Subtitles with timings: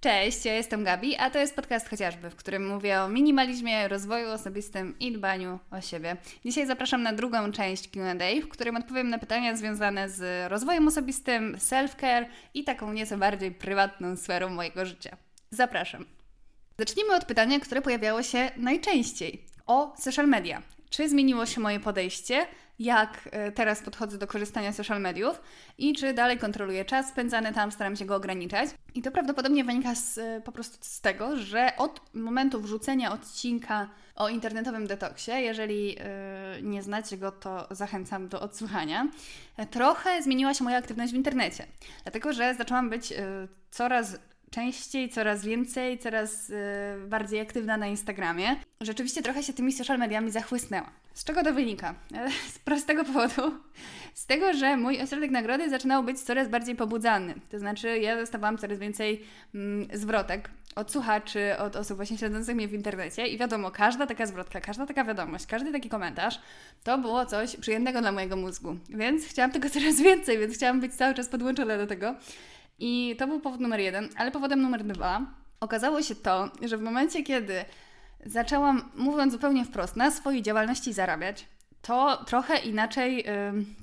[0.00, 4.28] Cześć, ja jestem Gabi, a to jest podcast chociażby, w którym mówię o minimalizmie, rozwoju
[4.30, 6.16] osobistym i dbaniu o siebie.
[6.44, 11.56] Dzisiaj zapraszam na drugą część QA, w którym odpowiem na pytania związane z rozwojem osobistym,
[11.56, 12.24] self-care
[12.54, 15.16] i taką nieco bardziej prywatną sferą mojego życia.
[15.50, 16.04] Zapraszam.
[16.78, 20.62] Zacznijmy od pytania, które pojawiało się najczęściej o social media.
[20.90, 22.46] Czy zmieniło się moje podejście
[22.80, 25.40] jak e, teraz podchodzę do korzystania z social mediów
[25.78, 28.70] i czy dalej kontroluję czas spędzany tam, staram się go ograniczać.
[28.94, 33.88] I to prawdopodobnie wynika z, e, po prostu z tego, że od momentu wrzucenia odcinka
[34.16, 35.98] o internetowym detoksie, jeżeli yy,
[36.62, 39.08] nie znacie go, to zachęcam do odsłuchania,
[39.70, 41.66] trochę zmieniła się moja aktywność w internecie.
[42.02, 43.12] Dlatego, że zaczęłam być
[43.70, 44.18] coraz
[44.50, 46.56] częściej, coraz więcej, coraz yy,
[47.08, 48.56] bardziej aktywna na Instagramie.
[48.80, 50.90] Rzeczywiście trochę się tymi social mediami zachłysnęła.
[51.14, 51.94] Z czego to wynika?
[52.52, 53.54] Z prostego powodu.
[54.14, 57.34] Z tego, że mój ośrodek nagrody zaczynał być coraz bardziej pobudzany.
[57.50, 59.22] To znaczy, ja dostawałam coraz więcej
[59.54, 64.26] mm, zwrotek od słuchaczy, od osób właśnie śledzących mnie w internecie i wiadomo, każda taka
[64.26, 66.40] zwrotka, każda taka wiadomość, każdy taki komentarz
[66.84, 68.76] to było coś przyjemnego dla mojego mózgu.
[68.88, 72.14] Więc chciałam tego coraz więcej, więc chciałam być cały czas podłączona do tego.
[72.80, 76.82] I to był powód numer jeden, ale powodem numer dwa okazało się to, że w
[76.82, 77.64] momencie, kiedy
[78.26, 81.46] zaczęłam, mówiąc zupełnie wprost, na swojej działalności zarabiać,
[81.82, 83.24] to trochę inaczej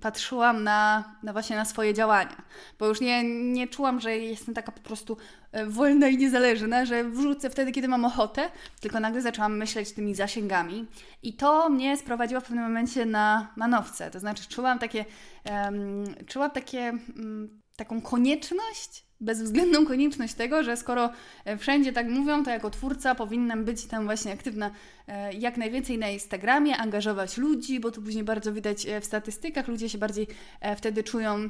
[0.02, 2.42] patrzyłam na, na właśnie na swoje działania.
[2.80, 3.24] Bo już nie,
[3.54, 5.18] nie czułam, że jestem taka po prostu
[5.58, 10.16] y, wolna i niezależna, że wrzucę wtedy, kiedy mam ochotę, tylko nagle zaczęłam myśleć tymi
[10.16, 10.86] zasięgami.
[11.24, 14.12] I to mnie sprowadziło w pewnym momencie na manowce.
[14.12, 15.06] To znaczy czułam takie,
[15.52, 21.10] um, czułam takie, um, taką konieczność bezwzględną konieczność tego, że skoro
[21.46, 24.72] e, wszędzie tak mówią, to jako twórca powinnam być tam właśnie aktywna
[25.08, 29.68] e, jak najwięcej na Instagramie, angażować ludzi, bo to później bardzo widać e, w statystykach,
[29.68, 30.28] ludzie się bardziej
[30.78, 31.50] wtedy czują, mm,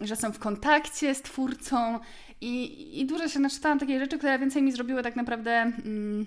[0.00, 1.98] że są w kontakcie z twórcą
[2.40, 5.52] i, i dużo się naczytałam takiej rzeczy, które więcej mi zrobiły tak naprawdę...
[5.52, 6.26] Mm,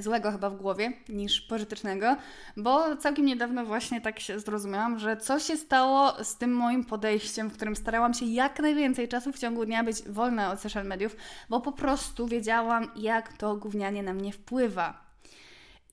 [0.00, 2.16] złego chyba w głowie niż pożytecznego,
[2.56, 7.50] bo całkiem niedawno właśnie tak się zrozumiałam, że co się stało z tym moim podejściem,
[7.50, 11.16] w którym starałam się jak najwięcej czasu w ciągu dnia być wolna od social mediów,
[11.48, 15.04] bo po prostu wiedziałam, jak to gównianie na mnie wpływa.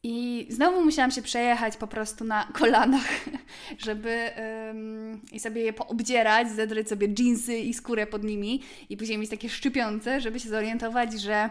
[0.04, 3.10] I znowu musiałam się przejechać po prostu na kolanach,
[3.86, 4.30] żeby
[4.68, 9.30] um, i sobie je poobdzierać, zedrzeć sobie dżinsy i skórę pod nimi i później mieć
[9.30, 11.50] takie szczypiące, żeby się zorientować, że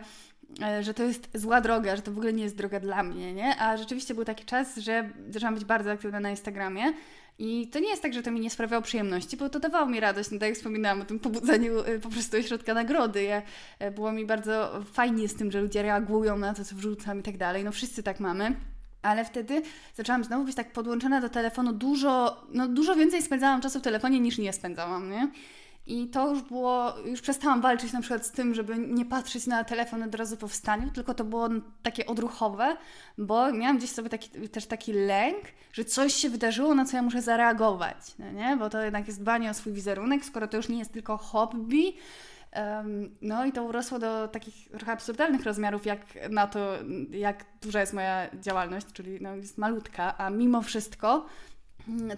[0.80, 3.56] że to jest zła droga, że to w ogóle nie jest droga dla mnie, nie?
[3.56, 6.92] A rzeczywiście był taki czas, że zaczęłam być bardzo aktywna na Instagramie
[7.42, 10.00] i to nie jest tak, że to mi nie sprawiało przyjemności, bo to dawało mi
[10.00, 10.30] radość.
[10.30, 13.22] No tak jak wspominałam o tym pobudzeniu e, po prostu ośrodka nagrody.
[13.22, 13.42] Ja,
[13.78, 17.22] e, było mi bardzo fajnie z tym, że ludzie reagują na to, co wrzucam i
[17.22, 17.64] tak dalej.
[17.64, 18.56] No wszyscy tak mamy.
[19.02, 19.62] Ale wtedy
[19.94, 21.72] zaczęłam znowu być tak podłączona do telefonu.
[21.72, 25.28] Dużo, no dużo więcej spędzałam czasu w telefonie niż nie spędzałam, nie?
[25.86, 29.64] I to już było, już przestałam walczyć na przykład z tym, żeby nie patrzeć na
[29.64, 31.48] telefon od razu po wstaniu, tylko to było
[31.82, 32.76] takie odruchowe,
[33.18, 37.02] bo miałam gdzieś sobie taki, też taki lęk, że coś się wydarzyło, na co ja
[37.02, 38.56] muszę zareagować, no nie?
[38.56, 41.96] Bo to jednak jest dbanie o swój wizerunek, skoro to już nie jest tylko hobby,
[43.22, 46.72] no i to urosło do takich trochę absurdalnych rozmiarów, jak na to,
[47.10, 51.26] jak duża jest moja działalność, czyli no, jest malutka, a mimo wszystko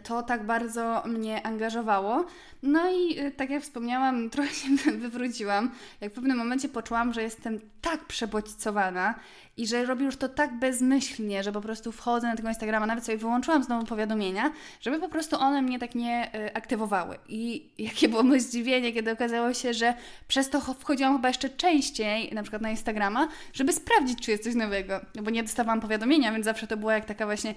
[0.02, 2.24] to tak bardzo mnie angażowało.
[2.62, 4.68] No i y, tak jak wspomniałam, trochę się
[4.98, 9.14] wywróciłam, jak w pewnym momencie poczułam, że jestem tak przebodźcowana
[9.56, 13.04] i że robię już to tak bezmyślnie, że po prostu wchodzę na tego Instagrama, nawet
[13.04, 17.18] sobie wyłączyłam znowu powiadomienia, żeby po prostu one mnie tak nie y, aktywowały.
[17.28, 19.94] I jakie było moje zdziwienie, kiedy okazało się, że
[20.28, 24.54] przez to wchodziłam chyba jeszcze częściej, na przykład na Instagrama, żeby sprawdzić, czy jest coś
[24.54, 25.00] nowego.
[25.14, 27.54] No bo nie dostawałam powiadomienia, więc zawsze to była jak taka właśnie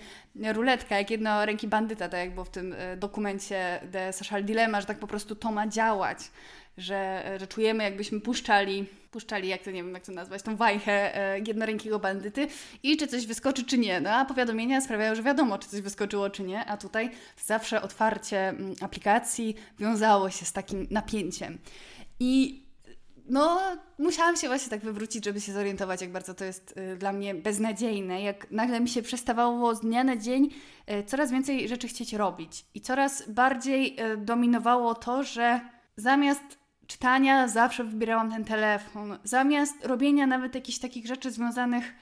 [0.54, 4.82] ruletka, jak jedno ręki bandyta, tak jak było w tym y, dokumencie The Social Dilemma,
[4.82, 6.18] że tak po prostu to ma działać
[6.78, 11.18] że, że czujemy jakbyśmy puszczali, puszczali, jak to nie wiem, jak to nazwać, tą wajchę
[11.18, 12.48] e, jednorękiego bandyty
[12.84, 14.02] i czy coś wyskoczy, czy nie.
[14.02, 17.12] No a powiadomienia sprawiają, że wiadomo, czy coś wyskoczyło, czy nie, a tutaj
[17.46, 21.58] zawsze otwarcie mm, aplikacji wiązało się z takim napięciem.
[22.20, 22.65] I
[23.30, 23.60] no,
[24.00, 27.36] musiałam się właśnie tak wywrócić, żeby się zorientować, jak bardzo to jest y, dla mnie
[27.36, 30.50] beznadziejne, jak nagle mi się przestawało z dnia na dzień
[30.92, 35.60] y, coraz więcej rzeczy chcieć robić i coraz bardziej y, dominowało to, że
[35.98, 36.44] zamiast
[36.88, 39.18] czytania zawsze wybierałam ten telefon.
[39.24, 41.94] Zamiast robienia nawet jakichś takich rzeczy związanych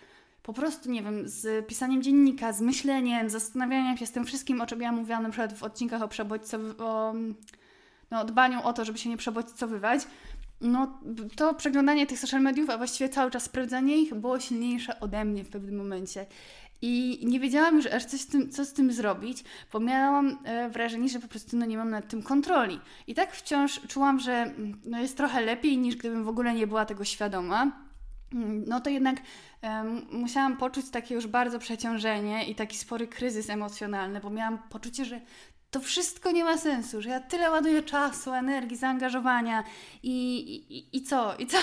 [0.43, 4.65] po prostu, nie wiem, z pisaniem dziennika, z myśleniem, zastanawianiem się z tym wszystkim, o
[4.65, 7.13] czym ja mówiłam na przykład w odcinkach o przebodźcowaniu, o
[8.11, 10.01] no, dbaniu o to, żeby się nie przebodźcowywać,
[10.63, 10.99] no
[11.35, 15.43] to przeglądanie tych social mediów, a właściwie cały czas sprawdzanie ich było silniejsze ode mnie
[15.43, 16.25] w pewnym momencie.
[16.81, 19.43] i nie wiedziałam już aż coś z tym, co z tym zrobić,
[19.73, 22.79] bo miałam e, wrażenie, że po prostu no, nie mam nad tym kontroli.
[23.07, 24.53] I tak wciąż czułam, że
[24.85, 27.71] no, jest trochę lepiej niż gdybym w ogóle nie była tego świadoma.
[28.67, 29.21] No to jednak
[29.61, 35.05] um, musiałam poczuć takie już bardzo przeciążenie i taki spory kryzys emocjonalny, bo miałam poczucie,
[35.05, 35.21] że
[35.73, 39.63] to wszystko nie ma sensu, że ja tyle ładuję czasu, energii, zaangażowania
[40.03, 40.39] i,
[40.69, 41.35] i, i co?
[41.35, 41.57] I co?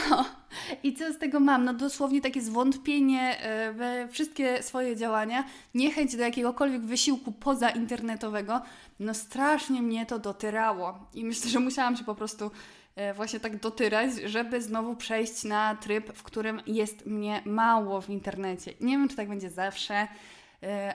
[0.83, 1.65] I co z tego mam?
[1.65, 8.61] No dosłownie takie zwątpienie e, we wszystkie swoje działania, niechęć do jakiegokolwiek wysiłku pozainternetowego,
[9.01, 12.51] no strasznie mnie to dotyrało i myślę, że musiałam się po prostu
[12.97, 18.11] e, właśnie tak dotyrać, żeby znowu przejść na tryb, w którym jest mnie mało w
[18.11, 18.73] internecie.
[18.81, 20.09] Nie wiem, czy tak będzie zawsze,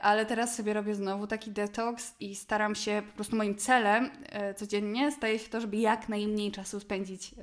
[0.02, 4.54] ale teraz sobie robię znowu taki detoks i staram się, po prostu moim celem e,
[4.54, 7.36] codziennie staje się to, żeby jak najmniej czasu spędzić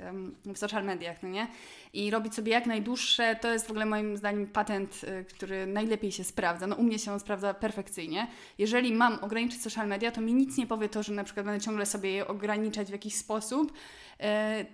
[0.45, 1.47] w social mediach, no nie?
[1.93, 6.11] I robić sobie jak najdłuższe, to jest w ogóle moim zdaniem patent, e, który najlepiej
[6.11, 6.67] się sprawdza.
[6.67, 8.27] No u mnie się on sprawdza perfekcyjnie.
[8.57, 11.61] Jeżeli mam ograniczyć social media, to mi nic nie powie to, że na przykład będę
[11.61, 13.77] ciągle sobie je ograniczać w jakiś sposób, E,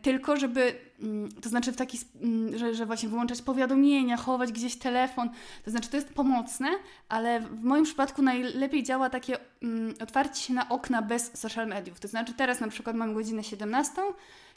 [0.01, 4.75] tylko żeby, mm, to znaczy w taki, mm, że, że właśnie wyłączać powiadomienia, chować gdzieś
[4.75, 5.29] telefon,
[5.65, 6.67] to znaczy to jest pomocne,
[7.09, 11.99] ale w moim przypadku najlepiej działa takie mm, otwarcie się na okna bez social mediów.
[11.99, 14.01] To znaczy teraz na przykład mam godzinę 17,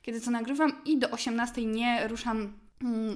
[0.03, 2.53] kiedy co nagrywam i do 18 nie ruszam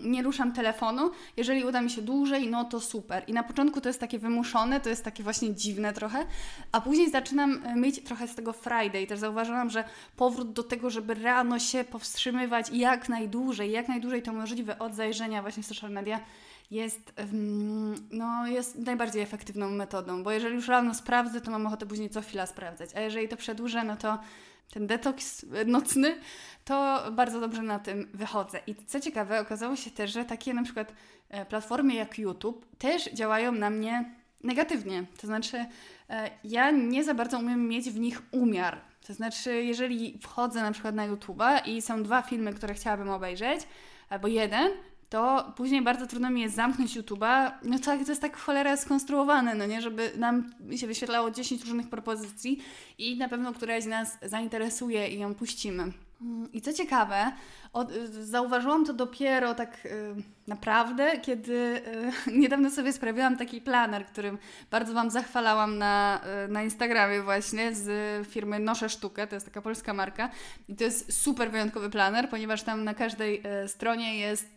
[0.04, 1.10] nie ruszam telefonu.
[1.36, 3.24] Jeżeli uda mi się dłużej, no to super.
[3.26, 6.26] I na początku to jest takie wymuszone, to jest takie właśnie dziwne trochę,
[6.72, 9.06] a później zaczynam e, mieć trochę z tego Friday.
[9.06, 9.84] Też zauważyłam, że
[10.16, 15.42] powrót do tego, żeby rano się powstrzymywać jak najdłużej, jak najdłużej to możliwe od zajrzenia
[15.42, 16.20] właśnie w social media
[16.70, 17.12] jest,
[18.10, 22.22] no, jest najbardziej efektywną metodą, bo jeżeli już rano sprawdzę, to mam ochotę później co
[22.22, 24.18] chwila sprawdzać, a jeżeli to przedłużę, no to
[24.70, 26.16] ten detoks nocny,
[26.64, 28.60] to bardzo dobrze na tym wychodzę.
[28.66, 30.92] I co ciekawe, okazało się też, że takie na przykład
[31.28, 34.14] e, platformy jak YouTube też działają na mnie
[34.44, 35.04] negatywnie.
[35.20, 35.66] To znaczy,
[36.10, 38.80] e, ja nie za bardzo umiem mieć w nich umiar.
[39.06, 43.60] To znaczy, jeżeli wchodzę na przykład na YouTube'a i są dwa filmy, które chciałabym obejrzeć,
[44.08, 44.70] albo jeden,
[45.08, 47.52] to później bardzo trudno mi jest zamknąć YouTube'a.
[47.62, 51.88] No tak, to jest tak cholera skonstruowane, no nie, żeby nam się wyświetlało 10 różnych
[51.88, 52.62] propozycji
[52.98, 55.92] i na pewno któraś z nas zainteresuje i ją puścimy.
[56.52, 57.32] I co ciekawe,
[57.72, 60.14] od, zauważyłam to dopiero tak y,
[60.48, 61.82] naprawdę, kiedy
[62.26, 64.38] y, niedawno sobie sprawiłam taki planer, którym
[64.70, 69.62] bardzo Wam zachwalałam na, y, na Instagramie właśnie z firmy Noszę Sztukę, to jest taka
[69.62, 70.31] polska marka.
[70.69, 74.56] I to jest super wyjątkowy planer, ponieważ tam na każdej y, stronie jest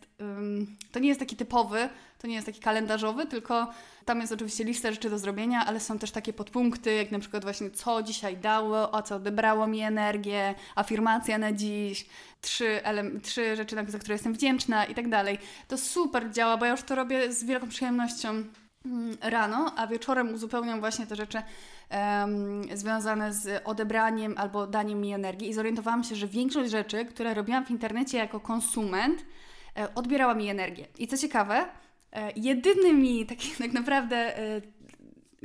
[0.92, 1.88] to nie jest taki typowy,
[2.18, 3.70] to nie jest taki kalendarzowy, tylko
[4.04, 7.42] tam jest oczywiście lista rzeczy do zrobienia, ale są też takie podpunkty, jak na przykład
[7.42, 12.06] właśnie co dzisiaj dało, o co odebrało mi energię, afirmacja na dziś,
[12.40, 12.80] trzy,
[13.22, 15.38] trzy rzeczy, za które jestem wdzięczna i tak dalej.
[15.68, 20.34] To super działa, bo ja już to robię z wielką przyjemnością mm, rano, a wieczorem
[20.34, 21.38] uzupełniam właśnie te rzeczy
[21.90, 27.34] um, związane z odebraniem albo daniem mi energii i zorientowałam się, że większość rzeczy, które
[27.34, 29.24] robiłam w internecie jako konsument,
[29.76, 30.86] E, odbierała mi energię.
[30.98, 31.66] I co ciekawe,
[32.12, 34.60] e, jedynymi takim tak naprawdę e,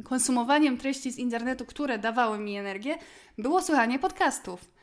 [0.03, 2.97] konsumowaniem treści z internetu, które dawały mi energię,
[3.37, 4.75] było słuchanie podcastów.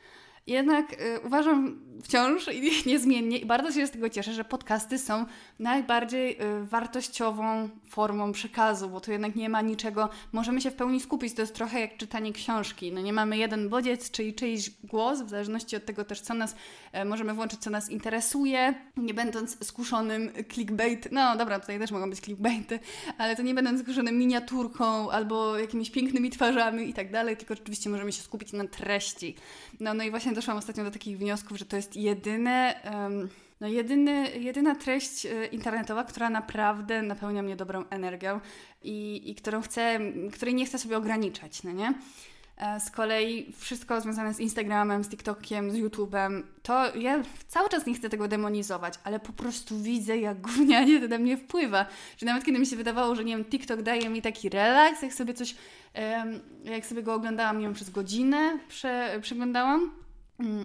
[0.47, 5.25] Jednak y, uważam wciąż i niezmiennie i bardzo się z tego cieszę, że podcasty są
[5.59, 10.99] najbardziej y, wartościową formą przekazu, bo tu jednak nie ma niczego, możemy się w pełni
[10.99, 12.91] skupić, to jest trochę jak czytanie książki.
[12.91, 16.55] No nie mamy jeden bodziec, czyli czyjś głos, w zależności od tego też, co nas,
[17.01, 22.09] y, możemy włączyć, co nas interesuje, nie będąc skuszonym clickbait, no dobra, tutaj też mogą
[22.09, 22.79] być clickbaity,
[23.17, 27.89] ale to nie będąc skuszonym miniaturką albo jakimiś pięknymi twarzami i tak dalej, tylko rzeczywiście
[27.89, 29.35] możemy się skupić na treści.
[29.79, 33.29] No, no i właśnie doszłam ostatnio do takich wniosków, że to jest jedyne, um,
[33.61, 38.39] no jedyny, jedyna treść e, internetowa, która naprawdę napełnia mnie dobrą energią
[38.83, 39.99] i, i którą chcę,
[40.33, 41.93] której nie chcę sobie ograniczać, no nie?
[42.57, 47.85] E, z kolei wszystko związane z Instagramem, z TikTokiem, z YouTube'em, to ja cały czas
[47.85, 51.85] nie chcę tego demonizować, ale po prostu widzę, jak gównianie to na mnie wpływa.
[52.17, 55.13] Że nawet kiedy mi się wydawało, że nie wiem, TikTok daje mi taki relaks, jak
[55.13, 55.55] sobie coś,
[56.63, 59.91] jak sobie go oglądałam, nie wiem, przez godzinę prze, przeglądałam,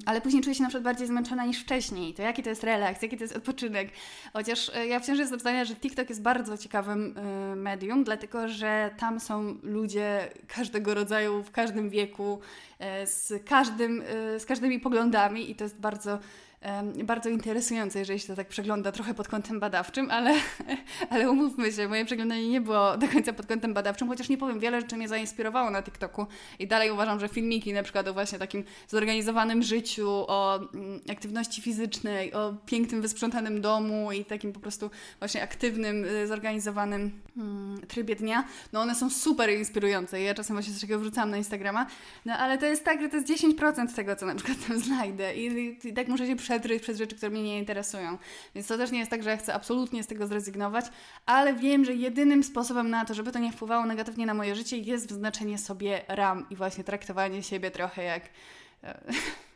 [0.06, 2.14] ale później czuję się na przykład bardziej zmęczona niż wcześniej.
[2.14, 3.88] To jaki to jest relaks, jaki to jest odpoczynek.
[4.32, 8.90] Chociaż e, ja wciąż jestem zdania, że TikTok jest bardzo ciekawym e, medium, dlatego że
[8.98, 12.40] tam są ludzie każdego rodzaju, w każdym wieku,
[12.78, 14.02] e, z, każdym,
[14.38, 16.18] z każdymi poglądami i to jest bardzo
[17.04, 20.34] bardzo interesujące, jeżeli się to tak przegląda trochę pod kątem badawczym, ale,
[21.10, 24.60] ale umówmy się, moje przeglądanie nie było do końca pod kątem badawczym, chociaż nie powiem,
[24.60, 26.26] wiele rzeczy mnie zainspirowało na TikToku
[26.58, 31.62] i dalej uważam, że filmiki na przykład o właśnie takim zorganizowanym życiu, o mm, aktywności
[31.62, 38.16] fizycznej, o pięknym, wysprzątanym domu i takim po prostu właśnie aktywnym, y, zorganizowanym hmm, trybie
[38.16, 40.20] dnia, no one są super inspirujące.
[40.20, 41.86] Ja czasem właśnie coś takiego wrzucam na Instagrama,
[42.24, 45.34] no ale to jest tak, że to jest 10% tego, co na przykład tam znajdę
[45.34, 48.18] i, i, tak muszę się przetryć przez rzeczy, które mnie nie interesują.
[48.54, 50.84] Więc to też nie jest tak, że ja chcę absolutnie z tego zrezygnować,
[51.26, 54.78] ale wiem, że jedynym sposobem na to, żeby to nie wpływało negatywnie na moje życie,
[54.78, 58.22] jest wyznaczenie sobie ram i właśnie traktowanie siebie trochę jak.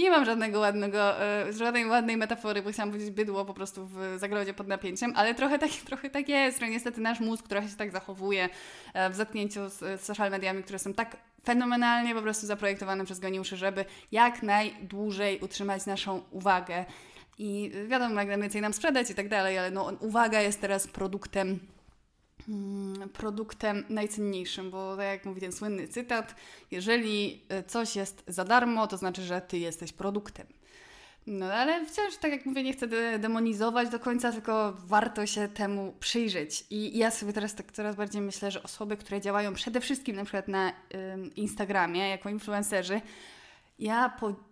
[0.00, 4.16] Nie mam żadnego ładnego, e, żadnej ładnej metafory, bo chciałam powiedzieć bydło po prostu w
[4.16, 7.90] zagrodzie pod napięciem, ale trochę tak, trochę tak jest, niestety nasz mózg trochę się tak
[7.90, 8.48] zachowuje
[8.94, 13.56] e, w zetknięciu z social mediami, które są tak fenomenalnie po prostu zaprojektowane przez geniuszy,
[13.56, 16.84] żeby jak najdłużej utrzymać naszą uwagę.
[17.38, 21.60] I wiadomo, jak najwięcej nam sprzedać i tak dalej, ale no, uwaga jest teraz produktem
[23.12, 26.34] produktem najcenniejszym, bo tak jak mówi ten słynny cytat,
[26.70, 30.46] jeżeli e, coś jest za darmo, to znaczy, że ty jesteś produktem.
[31.26, 35.48] No ale wciąż, tak jak mówię, nie chcę de demonizować do końca, tylko warto się
[35.48, 36.64] temu przyjrzeć.
[36.70, 40.24] I ja sobie teraz tak coraz bardziej myślę, że osoby, które działają przede wszystkim na
[40.24, 43.00] przykład na ym, Instagramie jako influencerzy,
[43.78, 44.08] ja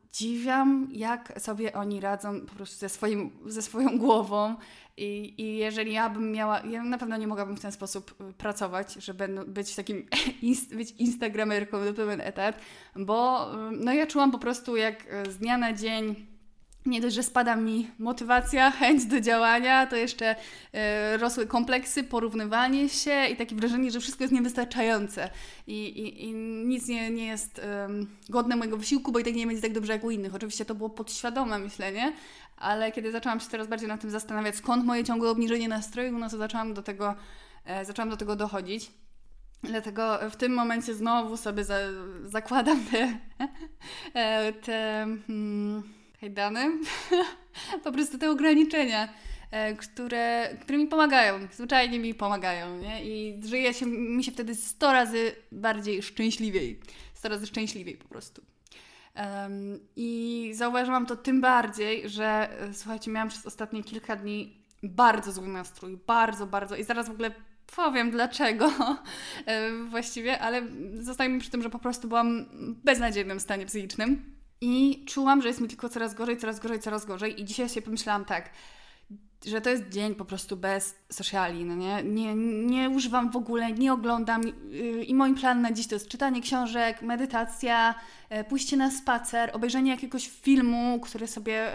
[0.08, 4.56] podziwiam, jak sobie oni radzą po prostu ze, swoim, ze swoją głową.
[4.96, 8.32] I, I jeżeli ja bym miała, ja na pewno nie mogłabym w ten sposób y,
[8.32, 10.06] pracować, żeby być takim,
[10.76, 12.60] być instagramerką do pełen etat,
[12.96, 16.26] bo no ja czułam po prostu jak y, z dnia na dzień
[16.86, 22.88] nie dość, że spada mi motywacja, chęć do działania, to jeszcze y, rosły kompleksy, porównywanie
[22.88, 25.30] się i takie wrażenie, że wszystko jest niewystarczające
[25.66, 27.62] i, i, i nic nie, nie jest y,
[28.28, 30.34] godne mojego wysiłku, bo i tak nie będzie tak dobrze jak u innych.
[30.34, 32.12] Oczywiście to było podświadome myślenie,
[32.56, 36.30] ale kiedy zaczęłam się coraz bardziej nad tym zastanawiać, skąd moje ciągłe obniżenie nastroju, no
[36.30, 37.14] to zaczęłam do tego,
[37.82, 38.90] y, zaczęłam do tego dochodzić.
[39.62, 41.74] Dlatego w tym momencie znowu sobie za,
[42.24, 43.18] zakładam te,
[44.64, 45.82] te hmm,
[46.20, 46.70] hajdany,
[47.84, 49.08] po prostu te ograniczenia,
[49.50, 53.04] e, które, które mi pomagają, zwyczajnie mi pomagają, nie?
[53.04, 56.80] I żyje się, mi się wtedy 100 razy bardziej szczęśliwiej,
[57.14, 58.42] 100 razy szczęśliwiej po prostu.
[59.16, 65.32] Um, I zauważyłam to tym bardziej, że e, słuchajcie, miałam przez ostatnie kilka dni bardzo
[65.32, 67.30] zły nastrój, bardzo, bardzo i zaraz w ogóle
[67.76, 68.70] powiem dlaczego
[69.46, 70.62] e, właściwie, ale
[71.00, 74.37] zostajmy przy tym, że po prostu byłam w beznadziejnym stanie psychicznym.
[74.60, 77.40] I czułam, że jest mi tylko coraz gorzej, coraz gorzej, coraz gorzej.
[77.40, 78.50] I dzisiaj sobie pomyślałam tak,
[79.46, 82.02] że to jest dzień po prostu bez sociali, no nie?
[82.02, 82.34] nie?
[82.66, 86.40] Nie używam w ogóle, nie oglądam yy, i moim planem na dziś to jest czytanie
[86.40, 87.94] książek, medytacja,
[88.30, 91.72] yy, pójście na spacer, obejrzenie jakiegoś filmu, który sobie,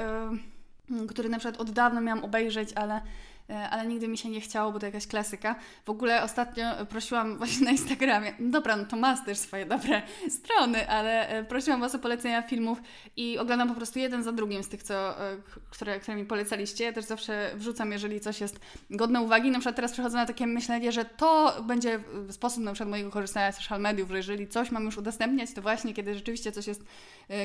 [0.90, 3.02] yy, który na przykład od dawna miałam obejrzeć, ale
[3.48, 5.56] ale nigdy mi się nie chciało, bo to jakaś klasyka.
[5.86, 10.02] W ogóle ostatnio prosiłam właśnie na Instagramie, dobra, no to masz też swoje dobre
[10.40, 12.82] strony, ale e, prosiłam Was o polecenia filmów
[13.18, 15.38] i oglądam po prostu jeden za drugim z tych, co, e,
[15.70, 16.84] które, które mi polecaliście.
[16.84, 18.60] Ja też zawsze wrzucam, jeżeli coś jest
[18.90, 19.52] godne uwagi.
[19.52, 23.52] Na przykład teraz przechodzę na takie myślenie, że to będzie sposób na przykład mojego korzystania
[23.52, 26.84] z social mediów, że jeżeli coś mam już udostępniać, to właśnie kiedy rzeczywiście coś jest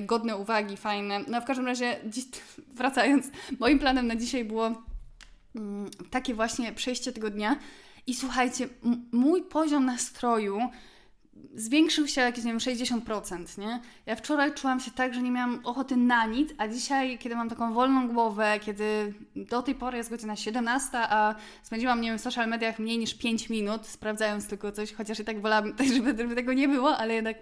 [0.03, 1.21] godne uwagi, fajne.
[1.29, 2.25] No w każdym razie, dziś,
[2.79, 3.27] wracając,
[3.59, 4.88] moim planem na dzisiaj było
[6.11, 7.57] takie właśnie przejście tego dnia.
[8.07, 8.69] I słuchajcie,
[9.13, 10.59] mój poziom nastroju
[11.55, 13.81] zwiększył się jakieś, nie wiem, 60%, nie?
[14.07, 17.49] Ja wczoraj czułam się tak, że nie miałam ochoty na nic, a dzisiaj, kiedy mam
[17.49, 22.23] taką wolną głowę, kiedy do tej pory jest godzina 17, a spędziłam, nie wiem, w
[22.23, 26.53] social mediach mniej niż 5 minut, sprawdzając tylko coś, chociaż i tak wolałabym, żeby, tego
[26.53, 27.37] nie było, ale jednak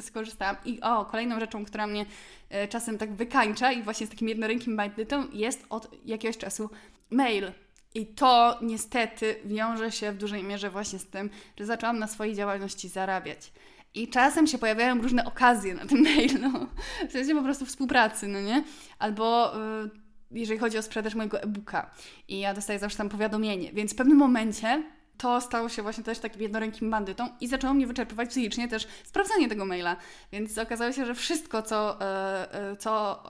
[0.00, 0.56] skorzystałam.
[0.64, 2.06] I o, kolejną rzeczą, która mnie
[2.50, 6.70] e, czasem tak wykańcza i właśnie z takim jednorękim bandytą jest od jakiegoś czasu
[7.10, 7.52] mail.
[7.94, 12.34] I to niestety wiąże się w dużej mierze właśnie z tym, że zaczęłam na swojej
[12.34, 13.52] działalności zarabiać.
[13.94, 16.66] I czasem się pojawiają różne okazje na tym mailu,
[17.08, 18.64] w sensie po prostu współpracy, no nie?
[18.98, 19.90] Albo y,
[20.30, 21.90] jeżeli chodzi o sprzedaż mojego e-booka
[22.28, 24.82] i ja dostaję zawsze tam powiadomienie, więc w pewnym momencie
[25.18, 29.48] to stało się właśnie też takim jednorękim bandytą i zaczęło mnie wyczerpywać psychicznie też sprawdzanie
[29.48, 29.96] tego maila.
[30.32, 33.22] Więc okazało się, że wszystko, co, e, e, co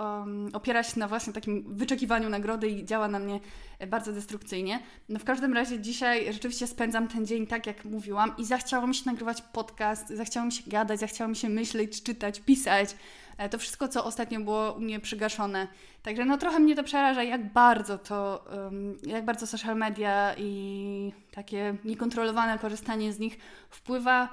[0.52, 3.40] opiera się na właśnie takim wyczekiwaniu nagrody i działa na mnie
[3.86, 4.82] bardzo destrukcyjnie.
[5.08, 8.94] No w każdym razie dzisiaj rzeczywiście spędzam ten dzień tak, jak mówiłam i zachciało mi
[8.94, 12.96] się nagrywać podcast, zachciało mi się gadać, zachciało mi się myśleć, czytać, pisać.
[13.38, 15.68] E, to wszystko, co ostatnio było u mnie przygaszone.
[16.02, 18.44] Także no trochę mnie to przeraża, jak bardzo to,
[19.02, 23.38] jak bardzo social media i takie niekontrolowane korzystanie z nich
[23.70, 24.28] wpływa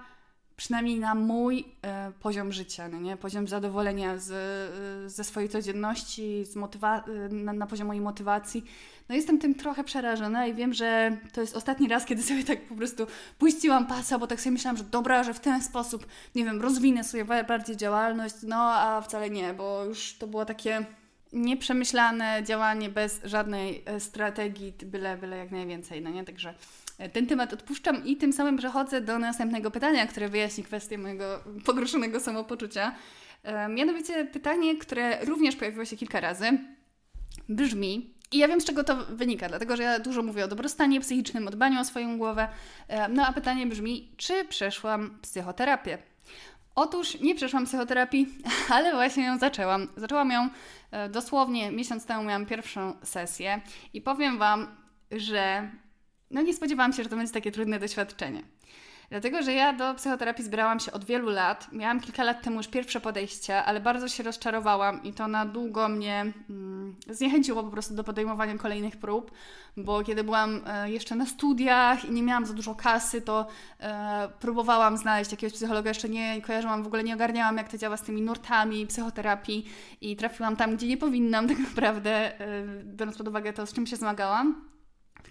[0.57, 3.17] przynajmniej na mój e, poziom życia, no nie?
[3.17, 8.65] poziom zadowolenia z, e, ze swojej codzienności, z motywa- e, na, na poziom mojej motywacji.
[9.09, 12.61] No jestem tym trochę przerażona i wiem, że to jest ostatni raz, kiedy sobie tak
[12.61, 13.07] po prostu
[13.39, 17.03] puściłam pasa, bo tak sobie myślałam, że dobra, że w ten sposób, nie wiem, rozwinę
[17.03, 20.85] sobie bardziej działalność, no a wcale nie, bo już to było takie
[21.33, 26.23] nieprzemyślane działanie bez żadnej strategii, byle, byle jak najwięcej, no nie?
[26.23, 26.53] Także
[27.13, 32.19] ten temat odpuszczam i tym samym przechodzę do następnego pytania, które wyjaśni kwestię mojego pogroszonego
[32.19, 32.95] samopoczucia.
[33.43, 36.45] E, mianowicie pytanie, które również pojawiło się kilka razy,
[37.49, 41.01] brzmi, i ja wiem, z czego to wynika, dlatego że ja dużo mówię o dobrostanie
[41.01, 42.47] psychicznym, o dbaniu o swoją głowę.
[43.09, 45.97] No a pytanie brzmi, czy przeszłam psychoterapię?
[46.75, 48.27] Otóż nie przeszłam psychoterapii,
[48.75, 49.87] ale właśnie ją zaczęłam.
[49.97, 50.49] Zaczęłam ją
[50.91, 53.61] e, dosłownie miesiąc temu, miałam pierwszą sesję
[53.93, 54.67] i powiem Wam,
[55.11, 55.71] że
[56.31, 58.43] no nie spodziewałam się, że to będzie takie trudne doświadczenie.
[59.09, 61.67] Dlatego, że ja do psychoterapii zbierałam się od wielu lat.
[61.71, 65.89] Miałam kilka lat temu już pierwsze podejście, ale bardzo się rozczarowałam i to na długo
[65.89, 69.31] mnie mm, zniechęciło po prostu do podejmowania kolejnych prób,
[69.77, 73.47] bo kiedy byłam e, jeszcze na studiach i nie miałam za dużo kasy, to
[73.79, 77.97] e, próbowałam znaleźć jakiegoś psychologa, jeszcze nie kojarzyłam, w ogóle nie ogarniałam, jak to działa
[77.97, 79.65] z tymi nurtami psychoterapii
[80.01, 83.87] i trafiłam tam, gdzie nie powinnam tak naprawdę, e, biorąc pod uwagę to, z czym
[83.87, 84.74] się zmagałam.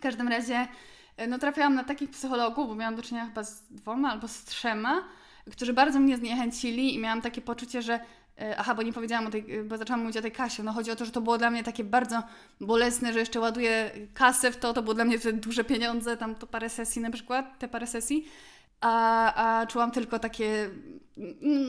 [0.05, 0.69] Każdym razie
[1.17, 4.45] E, no trafiałam na takich psychologów, bo miałam do czynienia chyba z dwoma albo z
[4.45, 5.05] trzema,
[5.53, 8.01] którzy bardzo mnie zniechęcili i miałam takie poczucie, że
[8.39, 10.63] e, Aha, bo nie powiedziałam o tej, bo zaczęłam mówić o tej kasie.
[10.63, 12.23] No chodzi o to, że to było dla mnie takie bardzo
[12.61, 16.47] bolesne, że jeszcze ładuję kasę w to, to było dla mnie duże pieniądze, tam to
[16.47, 18.29] parę sesji na przykład, te parę sesji.
[18.81, 20.71] A, a czułam tylko takie,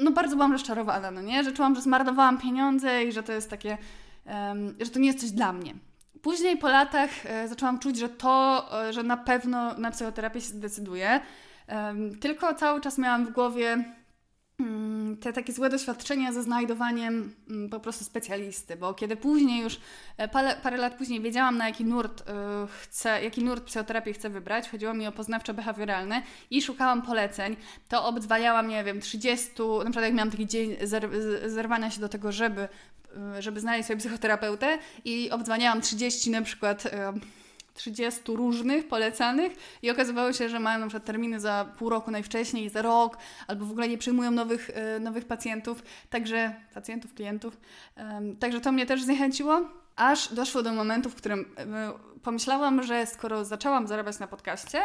[0.04, 1.44] no bardzo byłam rozczarowana, no nie?
[1.44, 3.77] Że czułam, że zmarnowałam pieniądze i że to jest takie,
[4.25, 5.74] um, że to nie jest coś dla mnie.
[6.25, 10.48] Później po latach e, zaczęłam czuć, że to, e, że na pewno na psychoterapię się
[10.48, 11.20] zdecyduję.
[12.22, 13.86] Tylko cały czas miałam w głowie
[14.60, 19.79] mm, te takie złe doświadczenia ze znajdowaniem mm, po prostu specjalisty, bo kiedy później już,
[20.17, 22.24] e, parę, parę lat później wiedziałam na jaki nurt
[22.82, 27.55] chcę, jaki nurt psychoterapii chcę wybrać, chodziło mi o poznawczo-behawioralny i szukałam poleceń,
[27.89, 30.75] to obdzwaniałam, nie wiem, 30, na przykład jak miałam taki dzień
[31.46, 32.67] zerwania się do tego, żeby
[33.39, 36.84] żeby znaleźć sobie psychoterapeutę i obdzwaniałam 30 na przykład
[37.74, 42.12] 30 y, różnych polecanych i okazywało się, że mają na przykład terminy za pół roku
[42.12, 43.17] najwcześniej, za rok,
[43.48, 47.57] albo w ogóle nie przyjmują nowych, y, nowych pacjentów, także pacjentów, klientów.
[48.39, 49.62] Także to mnie też zniechęciło,
[49.95, 51.55] aż doszło do momentu, w którym
[52.24, 54.81] pomyślałam, że skoro zaczęłam zarabiać na podcaście,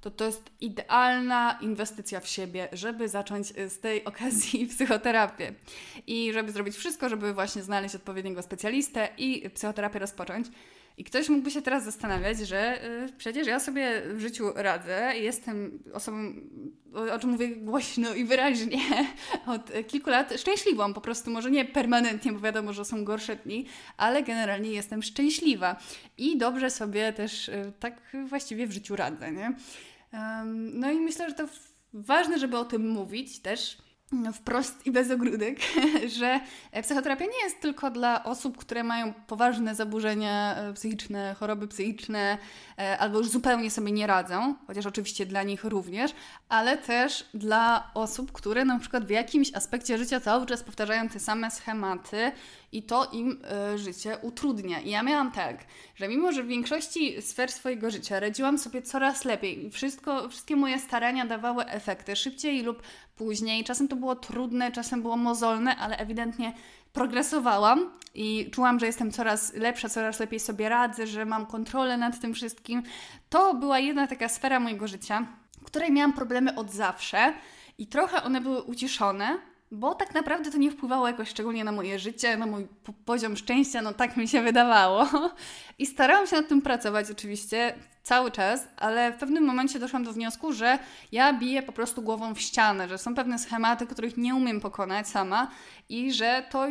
[0.00, 5.54] to to jest idealna inwestycja w siebie, żeby zacząć y, z tej okazji psychoterapię
[6.06, 10.46] i żeby zrobić wszystko, żeby właśnie znaleźć odpowiedniego specjalistę i psychoterapię rozpocząć.
[10.98, 15.82] I ktoś mógłby się teraz zastanawiać, że y, przecież ja sobie w życiu radzę, jestem
[15.92, 16.34] osobą,
[16.94, 18.78] o, o czym mówię głośno i wyraźnie
[19.46, 23.66] od kilku lat, szczęśliwą, po prostu może nie permanentnie, bo wiadomo, że są gorsze dni,
[23.96, 25.76] ale generalnie jestem szczęśliwa
[26.16, 29.52] i dobrze sobie też y, tak właściwie w życiu radzę, nie?
[30.12, 31.48] Um, no i myślę, że to
[31.92, 33.78] ważne, żeby o tym mówić też
[34.32, 35.58] wprost i bez ogródek,
[36.18, 36.40] że
[36.82, 42.38] psychoterapia nie jest tylko dla osób, które mają poważne zaburzenia e, psychiczne, choroby psychiczne,
[42.78, 46.14] e, albo już zupełnie sobie nie radzą, chociaż oczywiście dla nich również,
[46.48, 51.20] ale też dla osób, które na przykład w jakimś aspekcie życia cały czas powtarzają te
[51.20, 52.32] same schematy
[52.72, 53.38] i to im
[53.74, 54.80] y, życie utrudnia.
[54.80, 59.24] I ja miałam tak, że mimo, że w większości sfer swojego życia radziłam sobie coraz
[59.24, 62.82] lepiej wszystko, wszystkie moje starania dawały efekty szybciej lub
[63.16, 63.64] później.
[63.64, 66.52] Czasem to było trudne, czasem było mozolne, ale ewidentnie
[66.92, 72.20] progresowałam i czułam, że jestem coraz lepsza, coraz lepiej sobie radzę, że mam kontrolę nad
[72.20, 72.82] tym wszystkim.
[73.28, 75.26] To była jedna taka sfera mojego życia,
[75.62, 77.32] w której miałam problemy od zawsze
[77.78, 79.38] i trochę one były uciszone,
[79.70, 82.66] bo tak naprawdę to nie wpływało jakoś szczególnie na moje życie, na mój
[83.04, 85.06] poziom szczęścia, no tak mi się wydawało.
[85.78, 90.12] I starałam się nad tym pracować oczywiście cały czas, ale w pewnym momencie doszłam do
[90.12, 90.78] wniosku, że
[91.12, 95.08] ja biję po prostu głową w ścianę, że są pewne schematy, których nie umiem pokonać
[95.08, 95.50] sama
[95.88, 96.66] i że to,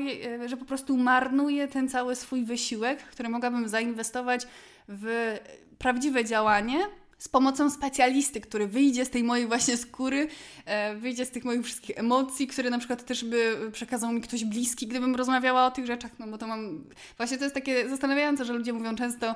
[0.45, 4.47] że po prostu marnuję ten cały swój wysiłek, który mogłabym zainwestować
[4.87, 5.37] w
[5.77, 6.79] prawdziwe działanie,
[7.17, 10.27] z pomocą specjalisty, który wyjdzie z tej mojej właśnie skóry,
[10.65, 14.45] e, wyjdzie z tych moich wszystkich emocji, które na przykład też by przekazał mi ktoś
[14.45, 16.83] bliski, gdybym rozmawiała o tych rzeczach, no bo to mam...
[17.17, 19.35] Właśnie to jest takie zastanawiające, że ludzie mówią często,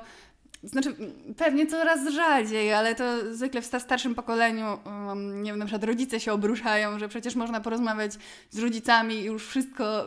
[0.62, 0.96] znaczy,
[1.36, 6.20] pewnie coraz rzadziej, ale to zwykle w starszym pokoleniu, um, nie wiem, na przykład rodzice
[6.20, 8.12] się obruszają, że przecież można porozmawiać
[8.50, 10.04] z rodzicami i już wszystko,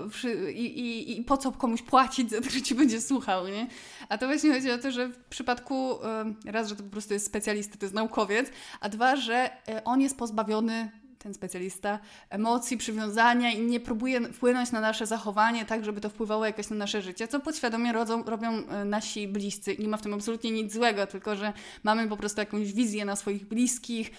[0.53, 3.67] i, i, i po co komuś płacić za to, że ci będzie słuchał, nie?
[4.09, 7.13] A to właśnie chodzi o to, że w przypadku, um, raz, że to po prostu
[7.13, 10.91] jest specjalista, to jest naukowiec, a dwa, że e, on jest pozbawiony
[11.25, 16.45] ten specjalista, emocji, przywiązania i nie próbuje wpłynąć na nasze zachowanie tak, żeby to wpływało
[16.45, 19.73] jakoś na nasze życie, co podświadomie rodzą, robią e, nasi bliscy.
[19.73, 23.05] I nie ma w tym absolutnie nic złego, tylko że mamy po prostu jakąś wizję
[23.05, 24.11] na swoich bliskich,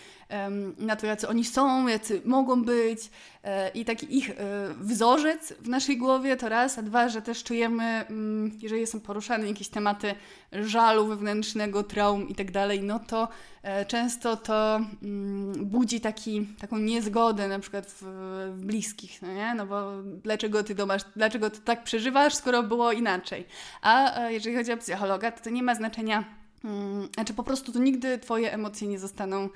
[0.79, 3.11] na to, jacy oni są, jacy mogą być
[3.45, 4.35] e, i taki ich e,
[4.81, 9.49] wzorzec w naszej głowie to raz, a dwa, że też czujemy, mm, jeżeli są poruszane
[9.49, 10.15] jakieś tematy
[10.53, 13.29] żalu wewnętrznego, traum i tak dalej, no to
[13.87, 18.03] często to mm, budzi taki, taką niezgodę na przykład w,
[18.57, 19.55] w, bliskich, no nie?
[19.55, 23.47] No bo dlaczego ty to masz, dlaczego ty tak przeżywasz, skoro było inaczej?
[23.83, 26.25] A jeżeli chodzi o psychologa, to to nie ma znaczenia,
[26.65, 29.49] um, znaczy po prostu to nigdy twoje emocje nie zostaną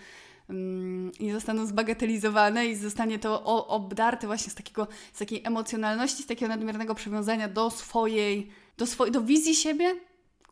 [0.49, 6.27] um, nie zostaną zbagatelizowane i zostanie to obdarte właśnie z, takiego, z takiej emocjonalności, z
[6.27, 9.95] takiego nadmiernego przywiązania do swojej, do, swojej, do wizji siebie,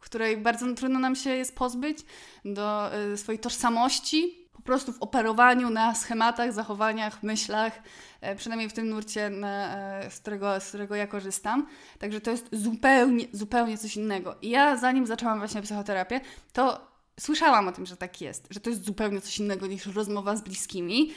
[0.00, 1.98] której bardzo trudno nam się jest pozbyć,
[2.44, 7.82] do y, swojej tożsamości, prostu w operowaniu na schematach, zachowaniach, myślach,
[8.20, 11.66] e, przynajmniej w tym nurcie, na, e, z, którego, z którego ja korzystam.
[11.98, 14.36] Także to jest zupełnie, zupełnie coś innego.
[14.42, 16.20] I ja zanim zaczęłam właśnie psychoterapię,
[16.52, 16.88] to
[17.20, 20.42] słyszałam o tym, że tak jest, że to jest zupełnie coś innego niż rozmowa z
[20.42, 21.12] bliskimi.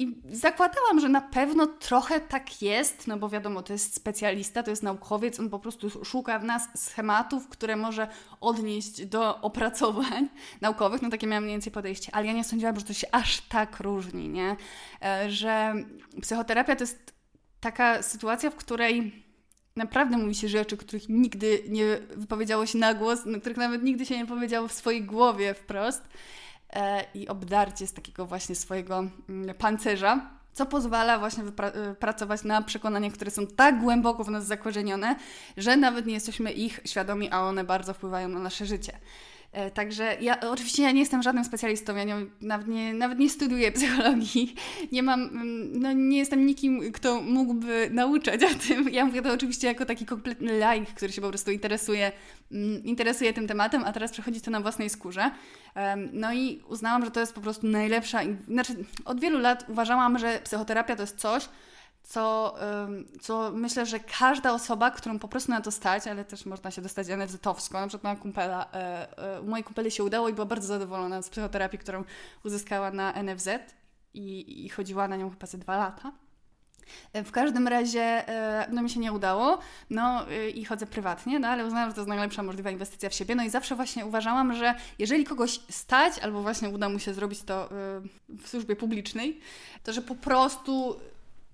[0.00, 4.70] I zakładałam, że na pewno trochę tak jest, no bo wiadomo, to jest specjalista, to
[4.70, 8.08] jest naukowiec, on po prostu szuka w nas schematów, które może
[8.40, 10.28] odnieść do opracowań
[10.60, 11.02] naukowych.
[11.02, 13.80] No takie miałam mniej więcej podejście, ale ja nie sądziłam, że to się aż tak
[13.80, 14.56] różni, nie?
[15.02, 15.74] E, że
[16.22, 17.14] psychoterapia to jest
[17.60, 19.24] taka sytuacja, w której
[19.76, 21.84] naprawdę mówi się rzeczy, których nigdy nie
[22.16, 26.02] wypowiedziało się na głos, których nawet nigdy się nie powiedziało w swojej głowie wprost.
[26.72, 32.62] E, i obdarcie z takiego właśnie swojego mm, pancerza, co pozwala właśnie e, pracować na
[32.62, 35.16] przekonaniach, które są tak głęboko w nas zakorzenione,
[35.56, 38.92] że nawet nie jesteśmy ich świadomi, a one bardzo wpływają na nasze życie.
[39.52, 43.30] E, także ja oczywiście ja nie jestem żadnym specjalistą, ja nie, nawet, nie, nawet nie
[43.30, 44.54] studiuję psychologii,
[44.92, 48.88] nie mam, mm, no nie jestem nikim, kto mógłby nauczać o tym.
[48.88, 52.12] Ja mówię to oczywiście jako taki kompletny laik, który się po prostu interesuje,
[52.52, 55.30] mm, interesuje tym tematem, a teraz przechodzi to na własnej skórze.
[56.12, 58.72] No i uznałam, że to jest po prostu najlepsza, znaczy
[59.04, 61.48] od wielu lat uważałam, że psychoterapia to jest coś,
[62.10, 62.54] co,
[63.20, 66.82] co myślę, że każda osoba, którą po prostu na to stać, ale też można się
[66.82, 70.66] dostać NFZ-owsko, na przykład moja kumpela, e, e, mojej kumpeli się udało i była bardzo
[70.66, 72.04] zadowolona z psychoterapii, którą
[72.44, 73.48] uzyskała na NFZ
[74.14, 76.12] i, i chodziła na nią chyba ze dwa lata.
[77.12, 78.24] E, w każdym razie,
[78.72, 79.58] no mi się nie udało,
[79.90, 83.34] no i chodzę prywatnie, no ale uznałam, że to jest najlepsza możliwa inwestycja w siebie,
[83.34, 87.42] no i zawsze właśnie uważałam, że jeżeli kogoś stać, albo właśnie uda mu się zrobić
[87.42, 87.68] to
[88.28, 89.40] w służbie publicznej,
[89.82, 90.96] to że po prostu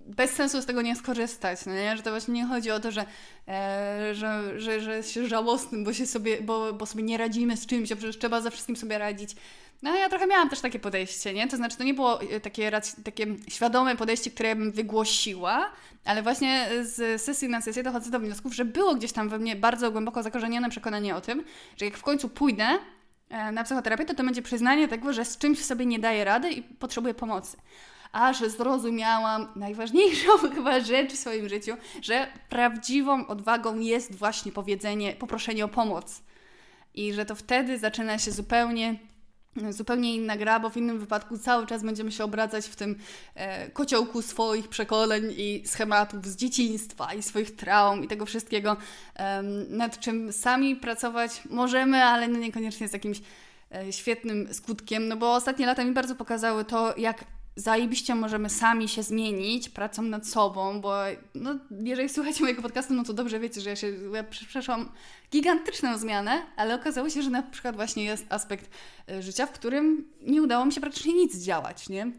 [0.07, 1.97] bez sensu z tego nie skorzystać, no nie?
[1.97, 3.05] Że to właśnie nie chodzi o to, że,
[3.47, 7.65] e, że, że, że się żałosnym, bo, się sobie, bo, bo sobie nie radzimy z
[7.65, 9.35] czymś, a przecież trzeba ze wszystkim sobie radzić.
[9.81, 11.47] No ja trochę miałam też takie podejście, nie?
[11.47, 12.71] To znaczy to nie było e, takie,
[13.03, 15.71] takie świadome podejście, które bym wygłosiła,
[16.05, 19.55] ale właśnie z sesji na sesję dochodzę do wniosków, że było gdzieś tam we mnie
[19.55, 21.43] bardzo głęboko zakorzenione przekonanie o tym,
[21.77, 22.67] że jak w końcu pójdę
[23.29, 26.51] e, na psychoterapię, to to będzie przyznanie tego, że z czymś sobie nie daję rady
[26.51, 27.57] i potrzebuję pomocy
[28.11, 35.65] aż zrozumiałam najważniejszą chyba rzecz w swoim życiu, że prawdziwą odwagą jest właśnie powiedzenie, poproszenie
[35.65, 36.21] o pomoc.
[36.93, 38.95] I że to wtedy zaczyna się zupełnie
[39.69, 42.95] zupełnie inna gra, bo w innym wypadku cały czas będziemy się obracać w tym
[43.35, 48.77] e, kociołku swoich przekoleń i schematów z dzieciństwa i swoich traum i tego wszystkiego,
[49.15, 53.21] e, nad czym sami pracować możemy, ale no niekoniecznie z jakimś
[53.75, 57.23] e, świetnym skutkiem, no bo ostatnie lata mi bardzo pokazały to, jak
[57.57, 60.93] zajebiście możemy sami się zmienić pracą nad sobą, bo
[61.35, 64.89] no, jeżeli słuchacie mojego podcastu, no to dobrze wiecie, że ja się ja przeszłam
[65.31, 68.69] gigantyczną zmianę, ale okazało się, że na przykład właśnie jest aspekt
[69.09, 72.11] e, życia, w którym nie udało mi się praktycznie nic działać, nie?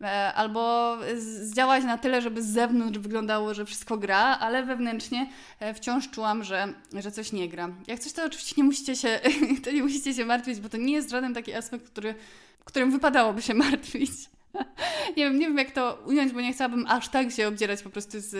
[0.00, 5.74] E, albo zdziałać na tyle, żeby z zewnątrz wyglądało, że wszystko gra, ale wewnętrznie e,
[5.74, 7.68] wciąż czułam, że, że coś nie gra.
[7.86, 9.20] Jak coś, to oczywiście nie musicie się,
[9.64, 12.14] to nie musicie się martwić, bo to nie jest żaden taki aspekt, który,
[12.64, 14.10] którym wypadałoby się martwić.
[15.16, 17.90] nie, wiem, nie wiem, jak to ująć, bo nie chciałabym aż tak się obdzierać po
[17.90, 18.30] prostu z,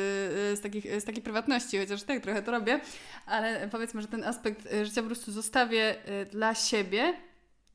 [0.59, 2.81] z, takich, z takiej prywatności, chociaż tak trochę to robię,
[3.27, 7.14] ale powiedzmy, że ten aspekt e, życia po prostu zostawię e, dla siebie.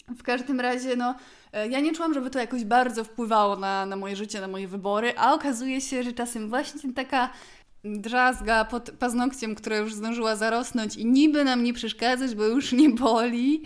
[0.07, 1.15] W każdym razie, no,
[1.53, 4.67] e, ja nie czułam, żeby to jakoś bardzo wpływało na, na moje życie, na moje
[4.67, 7.29] wybory, a okazuje się, że czasem właśnie taka
[7.83, 12.89] drzazga pod paznokciem, która już zdążyła zarosnąć i niby nam nie przeszkadzać, bo już nie
[12.89, 13.63] boli,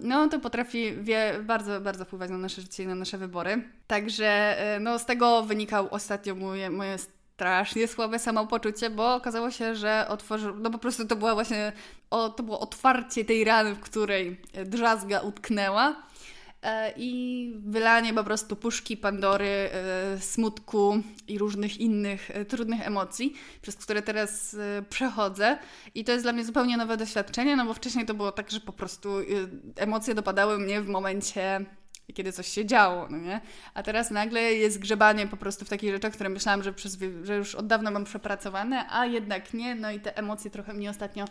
[0.00, 3.62] no to potrafi wie, bardzo, bardzo wpływać na nasze życie i na nasze wybory.
[3.86, 4.26] Także
[4.58, 10.06] e, no, z tego wynikał ostatnio moje, moje strasznie słabe samopoczucie, bo okazało się, że
[10.08, 11.72] otworzył, no po prostu to była właśnie,
[12.10, 15.96] o, to było otwarcie tej rany, w której drzazga utknęła.
[16.64, 23.34] E, i wylanie po prostu puszki Pandory, e, smutku i różnych innych e, trudnych emocji,
[23.62, 24.56] przez które teraz
[24.90, 25.58] przechodzę.
[25.94, 28.60] I to jest dla mnie zupełnie nowe doświadczenie, no bo wcześniej to było tak, że
[28.60, 29.08] po prostu
[29.76, 31.64] emocje dopadały mnie w momencie
[32.14, 33.40] kiedy coś się działo, no nie?
[33.74, 37.36] A teraz nagle jest grzebanie po prostu w takich rzeczach, które myślałam, że, przez, że
[37.36, 41.24] już od dawna mam przepracowane, a jednak nie, no i te emocje trochę mnie ostatnio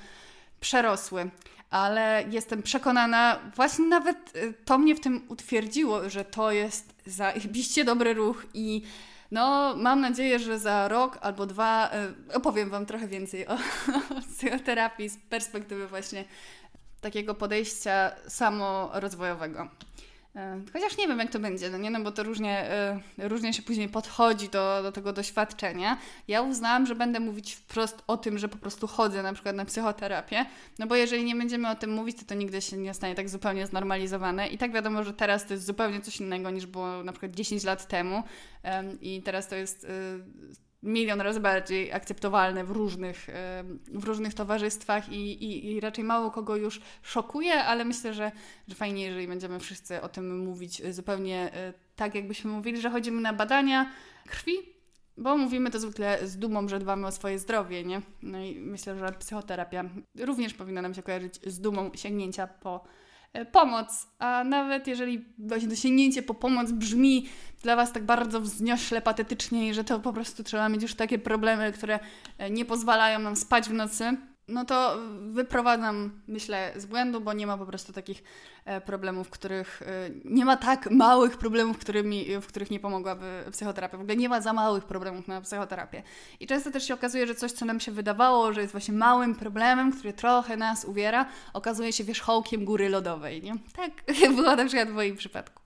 [0.59, 1.29] przerosły.
[1.73, 7.85] Ale jestem przekonana, właśnie nawet y, to mnie w tym utwierdziło, że to jest zajebiście
[7.85, 8.81] dobry ruch i
[9.31, 11.91] no, mam nadzieję, że za rok albo dwa
[12.29, 13.53] y, opowiem Wam trochę więcej o,
[14.17, 16.25] o psychoterapii z perspektywy właśnie
[17.01, 19.67] takiego podejścia samorozwojowego.
[20.35, 23.53] E, chociaż nie wiem, jak to będzie, no nie, no bo to różnie, e, różnie
[23.53, 25.97] się później podchodzi do, do tego doświadczenia.
[26.27, 29.65] Ja uznałam, że będę mówić wprost o tym, że po prostu chodzę na przykład na
[29.65, 30.45] psychoterapię,
[30.79, 33.29] no bo jeżeli nie będziemy o tym mówić, to to nigdy się nie stanie tak
[33.29, 34.47] zupełnie znormalizowane.
[34.47, 37.63] I tak wiadomo, że teraz to jest zupełnie coś innego niż było na przykład 10
[37.63, 38.23] lat temu
[39.01, 39.87] i teraz to jest y,
[40.83, 43.27] milion razy bardziej akceptowalne w różnych,
[43.87, 48.31] w różnych towarzystwach i, i, i, raczej mało kogo już szokuje, ale myślę, że,
[48.67, 53.21] że fajnie, jeżeli będziemy wszyscy o tym mówić zupełnie e, tak, jakbyśmy mówili, że chodzimy
[53.21, 53.91] na badania
[54.27, 54.53] krwi,
[55.17, 58.01] bo mówimy to zwykle z dumą, że dbamy o swoje zdrowie, nie?
[58.21, 59.83] No i myślę, że psychoterapia
[60.19, 62.83] również powinna nam się kojarzyć z dumą sięgnięcia po
[63.51, 67.27] pomoc, a nawet jeżeli właśnie to sięgnięcie po pomoc brzmi
[67.61, 71.19] dla Was tak bardzo wzniośle, patetycznie i że to po prostu trzeba mieć już takie
[71.19, 71.99] problemy, które
[72.37, 74.17] e, nie pozwalają nam spać w nocy,
[74.47, 74.97] no to
[75.31, 78.23] wyprowadzam, myślę, z błędu, bo nie ma po prostu takich
[78.65, 83.97] e, problemów, których e, nie ma tak małych problemów, którymi, w których nie pomogłaby psychoterapia.
[83.97, 86.03] W ogóle nie ma za małych problemów na psychoterapię.
[86.39, 89.35] I często też się okazuje, że coś, co nam się wydawało, że jest właśnie małym
[89.35, 93.43] problemem, który trochę nas uwiera, okazuje się wierzchołkiem góry lodowej.
[93.43, 93.53] Nie?
[93.75, 93.91] Tak
[94.35, 95.61] było na przykład w moim przypadku.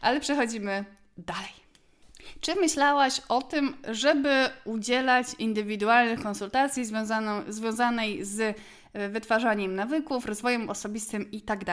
[0.00, 0.84] Ale przechodzimy
[1.16, 1.67] dalej.
[2.40, 8.56] Czy myślałaś o tym, żeby udzielać indywidualnych konsultacji związaną, związanej z
[8.92, 11.64] e, wytwarzaniem nawyków, rozwojem osobistym i tak?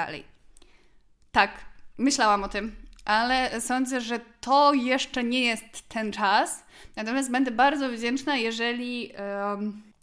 [1.31, 1.51] Tak,
[1.97, 6.63] myślałam o tym, ale sądzę, że to jeszcze nie jest ten czas.
[6.95, 9.11] Natomiast będę bardzo wdzięczna, jeżeli,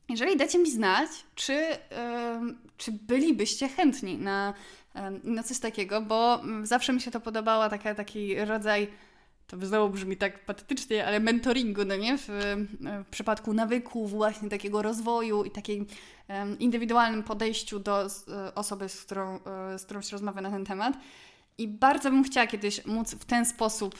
[0.08, 1.66] jeżeli dacie mi znać, czy,
[2.76, 4.54] czy bylibyście chętni na,
[5.24, 8.88] na coś takiego, bo zawsze mi się to podobała, taka, taki rodzaj
[9.60, 12.18] to znowu brzmi tak patetycznie, ale mentoringu, no nie?
[12.18, 12.28] W,
[13.04, 15.86] w przypadku nawyków, właśnie takiego rozwoju i takiej
[16.28, 18.08] um, indywidualnym podejściu do e,
[18.54, 20.94] osoby, z którą, e, z którą się rozmawia na ten temat.
[21.58, 23.98] I bardzo bym chciała kiedyś móc w ten sposób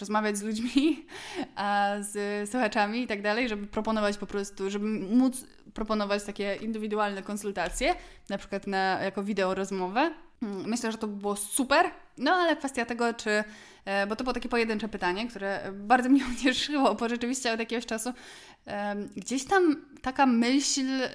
[0.00, 1.06] rozmawiać z ludźmi,
[1.56, 7.22] a z słuchaczami i tak dalej, żeby proponować po prostu, żeby móc proponować takie indywidualne
[7.22, 7.94] konsultacje,
[8.28, 10.14] na przykład na, jako wideo rozmowę.
[10.42, 13.44] Hmm, myślę, że to by było super, no ale kwestia tego, czy
[13.84, 17.86] E, bo to było takie pojedyncze pytanie, które bardzo mnie ucieszyło, bo rzeczywiście od jakiegoś
[17.86, 18.12] czasu
[19.16, 21.08] gdzieś tam taka myśl e,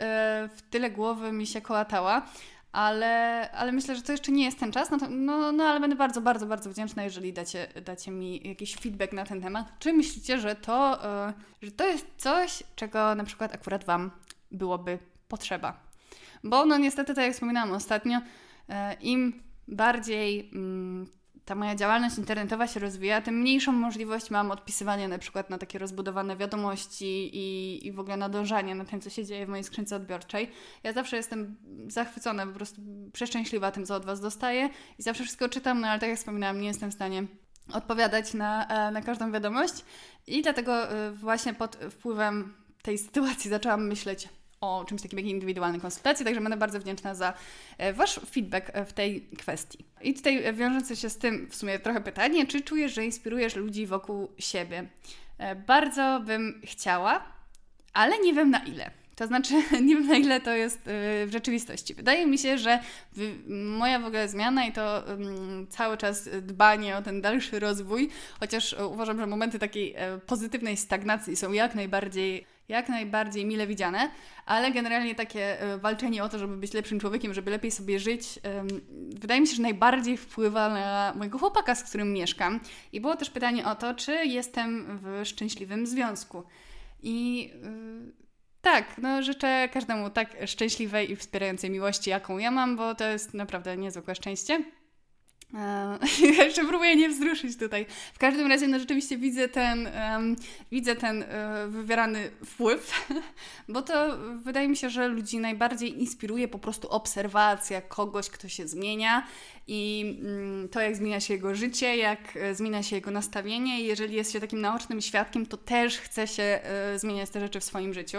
[0.55, 2.25] w tyle głowy mi się kołatała,
[2.71, 4.89] ale, ale myślę, że to jeszcze nie jest ten czas.
[4.91, 8.75] No, to, no, no ale będę bardzo, bardzo, bardzo wdzięczna, jeżeli dacie, dacie mi jakiś
[8.75, 9.67] feedback na ten temat.
[9.79, 14.11] Czy myślicie, że to, e, że to jest coś, czego na przykład akurat Wam
[14.51, 15.79] byłoby potrzeba?
[16.43, 18.19] Bo no niestety, tak jak wspominałam ostatnio,
[19.01, 21.07] im bardziej mm,
[21.47, 25.79] ta moja działalność internetowa się rozwija, tym mniejszą możliwość mam odpisywania na przykład na takie
[25.79, 29.95] rozbudowane wiadomości i, i w ogóle nadążania na tym, co się dzieje w mojej skrzynce
[29.95, 30.51] odbiorczej.
[30.83, 32.81] Ja zawsze jestem zachwycona, po prostu
[33.13, 36.61] przeszczęśliwa tym, co od Was dostaję i zawsze wszystko czytam, no ale tak jak wspominałam,
[36.61, 37.23] nie jestem w stanie
[37.73, 39.73] odpowiadać na, e, na każdą wiadomość
[40.27, 44.29] i dlatego e, właśnie pod wpływem tej sytuacji zaczęłam myśleć
[44.61, 47.33] o czymś takim jak indywidualne konsultacje, także będę bardzo wdzięczna za
[47.77, 49.85] e, Wasz feedback e, w tej kwestii.
[50.01, 53.87] I tutaj wiążące się z tym w sumie trochę pytanie, czy czujesz, że inspirujesz ludzi
[53.87, 54.87] wokół siebie?
[55.37, 57.23] E, bardzo bym chciała,
[57.93, 58.91] ale nie wiem na ile.
[59.15, 59.53] To znaczy,
[59.87, 60.79] nie wiem na ile to jest
[61.25, 61.93] w rzeczywistości.
[61.95, 62.79] Wydaje mi się, że
[63.47, 65.03] moja w ogóle zmiana i to
[65.69, 71.51] cały czas dbanie o ten dalszy rozwój, chociaż uważam, że momenty takiej pozytywnej stagnacji są
[71.51, 74.11] jak najbardziej jak najbardziej mile widziane,
[74.45, 78.39] ale generalnie takie e, walczenie o to, żeby być lepszym człowiekiem, żeby lepiej sobie żyć,
[79.09, 82.59] wydaje mi się, że najbardziej wpływa na mojego chłopaka, z którym mieszkam.
[82.91, 86.43] I było też pytanie o to, czy jestem w szczęśliwym związku.
[87.03, 88.27] I y,
[88.61, 93.33] tak, no życzę każdemu tak szczęśliwej i wspierającej miłości, jaką ja mam, bo to jest
[93.33, 94.63] naprawdę niezwykłe szczęście.
[96.37, 97.85] Ja jeszcze próbuję nie wzruszyć tutaj.
[98.13, 100.35] W każdym razie, no rzeczywiście widzę ten, um,
[100.71, 103.09] widzę ten um, wywierany wpływ,
[103.69, 108.67] bo to wydaje mi się, że ludzi najbardziej inspiruje po prostu obserwacja kogoś, kto się
[108.67, 109.27] zmienia
[109.67, 113.81] i um, to, jak zmienia się jego życie, jak e, zmienia się jego nastawienie.
[113.81, 117.63] Jeżeli jest się takim naocznym świadkiem, to też chce się e, zmieniać te rzeczy w
[117.63, 118.17] swoim życiu.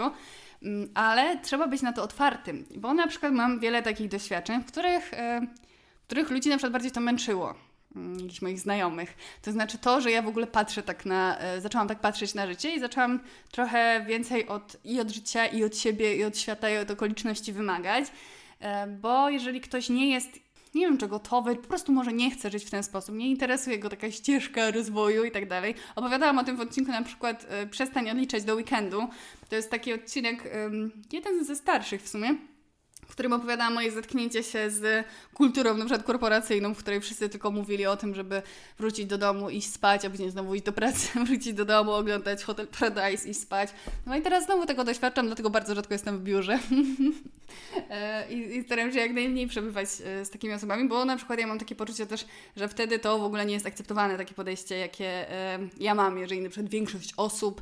[0.63, 4.65] Mm, ale trzeba być na to otwartym, bo na przykład mam wiele takich doświadczeń, w
[4.65, 5.47] których e,
[6.09, 7.55] których ludzi na przykład bardziej to męczyło
[7.95, 9.17] mm, jakichś moich znajomych.
[9.41, 12.47] To znaczy to, że ja w ogóle patrzę tak na, e, zaczęłam tak patrzeć na
[12.47, 13.19] życie i zaczęłam
[13.51, 17.53] trochę więcej od, i od życia, i od siebie, i od świata, i od okoliczności
[17.53, 18.05] wymagać,
[18.59, 20.39] e, bo jeżeli ktoś nie jest,
[20.75, 23.79] nie wiem czy gotowy, po prostu może nie chce żyć w ten sposób, nie interesuje
[23.79, 25.75] go taka ścieżka rozwoju i tak dalej.
[25.95, 29.07] Opowiadałam o tym w odcinku na przykład e, Przestań odliczać do weekendu.
[29.49, 30.43] To jest taki odcinek,
[31.11, 32.35] jeden ze starszych w sumie,
[33.09, 37.51] w którym opowiadałam moje zetknięcie się z kulturą na przykład korporacyjną, w której wszyscy tylko
[37.51, 38.41] mówili o tym, żeby
[38.79, 42.43] wrócić do domu, iść spać, a później znowu iść do pracy, wrócić do domu, oglądać
[42.43, 43.69] Hotel Paradise, iść spać.
[44.05, 46.59] No i teraz znowu tego doświadczam, dlatego bardzo rzadko jestem w biurze.
[47.89, 51.39] E, I, I staram się jak najmniej przebywać e, z takimi osobami, bo na przykład
[51.39, 54.77] ja mam takie poczucie też, że wtedy to w ogóle nie jest akceptowane, takie podejście,
[54.77, 57.61] jakie e, ja mam, jeżeli na przykład większość osób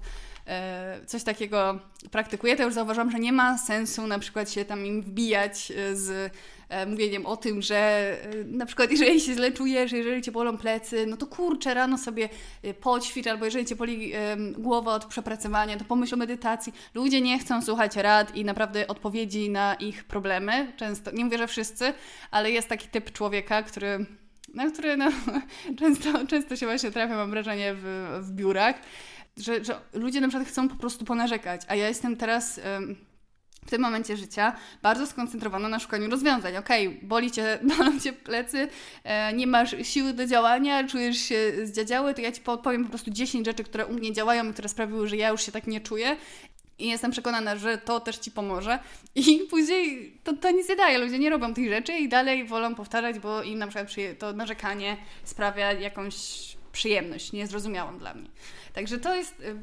[1.05, 1.79] coś takiego
[2.11, 5.95] praktykuję, to już zauważam, że nie ma sensu na przykład się tam im wbijać e,
[5.95, 6.33] z
[6.69, 8.11] e, mówieniem o tym, że
[8.45, 12.29] na przykład jeżeli się źle czujesz, jeżeli Cię bolą plecy, no to kurczę, rano sobie
[12.81, 14.11] poćwicz, albo jeżeli Cię boli
[14.57, 16.73] głowa od przepracowania, to pomyśl o medytacji.
[16.93, 20.73] Ludzie nie chcą słuchać rad i naprawdę odpowiedzi na ich problemy.
[20.77, 21.93] Często, nie mówię, że wszyscy,
[22.31, 24.05] ale jest taki typ człowieka, który
[24.53, 25.11] na który no,
[25.79, 28.75] często, często się właśnie trafia, mam wrażenie, w, w biurach
[29.37, 32.59] że, że ludzie na przykład chcą po prostu ponarzekać, a ja jestem teraz
[33.67, 36.57] w tym momencie życia bardzo skoncentrowana na szukaniu rozwiązań.
[36.57, 38.67] Okej, okay, boli cię, bolą cię plecy,
[39.03, 43.11] e, nie masz siły do działania, czujesz się zdziadziały, to ja ci powiem po prostu
[43.11, 45.81] 10 rzeczy, które u mnie działają i które sprawiły, że ja już się tak nie
[45.81, 46.17] czuję.
[46.79, 48.79] I jestem przekonana, że to też ci pomoże.
[49.15, 50.97] I później to, to nic nie daje.
[50.97, 54.97] Ludzie nie robią tych rzeczy i dalej wolą powtarzać, bo im na przykład to narzekanie
[55.23, 56.15] sprawia jakąś
[56.71, 58.29] przyjemność niezrozumiałą dla mnie.
[58.77, 59.55] Także to jest y,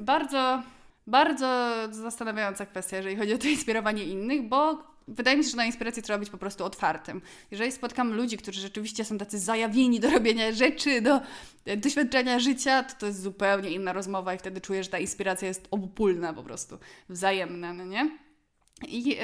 [0.00, 0.62] bardzo,
[1.06, 1.48] bardzo
[1.90, 6.02] zastanawiająca kwestia, jeżeli chodzi o to inspirowanie innych, bo wydaje mi się, że na inspirację
[6.02, 7.22] trzeba być po prostu otwartym.
[7.50, 11.20] Jeżeli spotkam ludzi, którzy rzeczywiście są tacy zajawieni do robienia rzeczy, do
[11.64, 15.48] e, doświadczenia życia, to to jest zupełnie inna rozmowa i wtedy czuję, że ta inspiracja
[15.48, 18.18] jest obopólna po prostu, wzajemna, no nie?
[18.88, 19.18] I yy,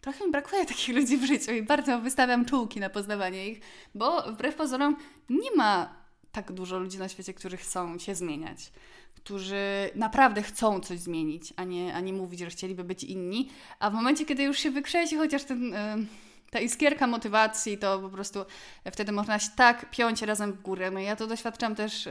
[0.00, 3.60] trochę mi brakuje takich ludzi w życiu i bardzo wystawiam czułki na poznawanie ich,
[3.94, 4.96] bo wbrew pozorom
[5.30, 6.05] nie ma
[6.36, 8.72] tak dużo ludzi na świecie, którzy chcą się zmieniać,
[9.14, 13.48] którzy naprawdę chcą coś zmienić, a nie, a nie mówić, że chcieliby być inni.
[13.78, 15.62] A w momencie, kiedy już się wykrzesi chociaż ten.
[15.64, 16.06] Yy,
[16.50, 18.44] ta iskierka motywacji, to po prostu
[18.92, 20.90] wtedy można się tak piąć razem w górę.
[20.90, 22.10] No ja to doświadczam też e,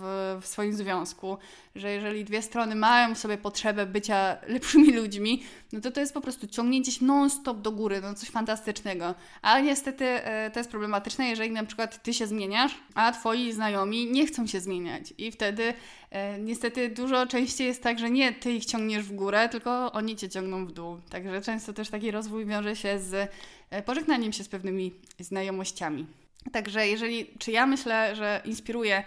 [0.00, 1.38] w, w swoim związku,
[1.74, 6.14] że jeżeli dwie strony mają w sobie potrzebę bycia lepszymi ludźmi, no to to jest
[6.14, 9.14] po prostu ciągnięcie się non-stop do góry, no coś fantastycznego.
[9.42, 14.10] Ale niestety e, to jest problematyczne, jeżeli na przykład ty się zmieniasz, a twoi znajomi
[14.10, 15.74] nie chcą się zmieniać i wtedy
[16.38, 20.28] niestety dużo częściej jest tak, że nie ty ich ciągniesz w górę, tylko oni cię
[20.28, 20.98] ciągną w dół.
[21.10, 23.30] Także często też taki rozwój wiąże się z
[23.70, 26.06] e, pożegnaniem się z pewnymi znajomościami.
[26.52, 29.04] Także jeżeli, czy ja myślę, że inspiruję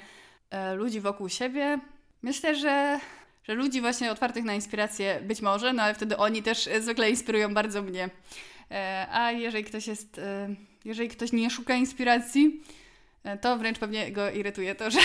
[0.77, 1.79] ludzi wokół siebie,
[2.21, 2.99] Myślę, że,
[3.43, 7.53] że ludzi właśnie otwartych na inspirację być może, no ale wtedy oni też zwykle inspirują
[7.53, 8.09] bardzo mnie.
[8.71, 12.80] E, a jeżeli ktoś jest, e, jeżeli ktoś nie szuka inspiracji, e,
[13.41, 14.99] to wręcz pewnie go irytuje to, że,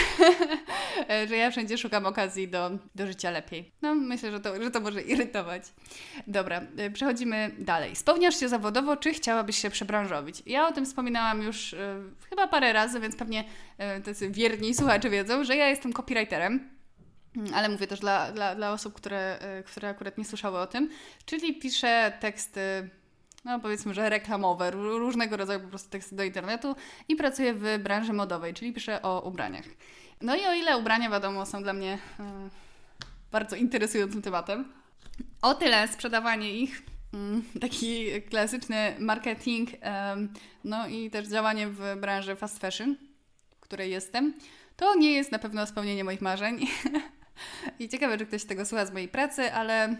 [1.28, 3.72] że ja wszędzie szukam okazji do, do życia lepiej.
[3.82, 5.62] No, myślę, że to, że to może irytować.
[6.26, 6.60] Dobra,
[6.92, 7.96] przechodzimy dalej.
[7.96, 10.42] Spełniasz się zawodowo, czy chciałabyś się przebranżowić?
[10.46, 11.74] Ja o tym wspominałam już
[12.30, 13.44] chyba parę razy, więc pewnie
[14.04, 16.76] tacy wierni słuchacze wiedzą, że ja jestem copywriterem.
[17.36, 20.66] Mm, ale mówię też dla, dla, dla osób, które, e, które akurat nie słyszały o
[20.66, 20.90] tym,
[21.26, 22.90] czyli piszę teksty,
[23.46, 26.76] no powiedzmy, że reklamowe, różnego rodzaju po prostu teksty do internetu
[27.08, 29.64] i pracuję w branży modowej, czyli piszę o ubraniach.
[30.20, 32.48] No i o ile ubrania, wiadomo, są dla mnie e,
[33.32, 34.72] bardzo interesującym tematem,
[35.42, 36.82] o tyle sprzedawanie ich,
[37.14, 39.70] mm, taki klasyczny marketing,
[40.64, 42.96] no i też działanie w branży fast fashion,
[43.56, 44.34] w której jestem,
[44.76, 46.66] to nie jest na pewno spełnienie moich marzeń.
[47.78, 49.96] I ciekawe, czy ktoś tego słucha z mojej pracy, ale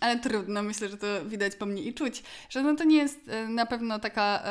[0.00, 3.28] ale trudno, myślę, że to widać po mnie i czuć, że no to nie jest
[3.28, 4.42] e, na pewno taka,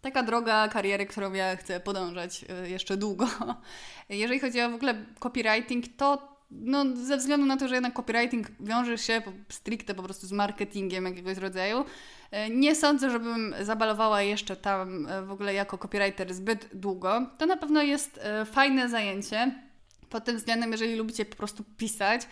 [0.00, 3.28] taka droga kariery, którą ja chcę podążać e, jeszcze długo.
[4.08, 8.46] Jeżeli chodzi o w ogóle copywriting, to no, ze względu na to, że jednak copywriting
[8.60, 11.84] wiąże się stricte po prostu z marketingiem jakiegoś rodzaju,
[12.30, 17.26] e, nie sądzę, żebym zabalowała jeszcze tam w ogóle jako copywriter zbyt długo.
[17.38, 18.20] To na pewno jest
[18.52, 19.69] fajne zajęcie.
[20.10, 22.22] Pod tym względem, jeżeli lubicie po prostu pisać,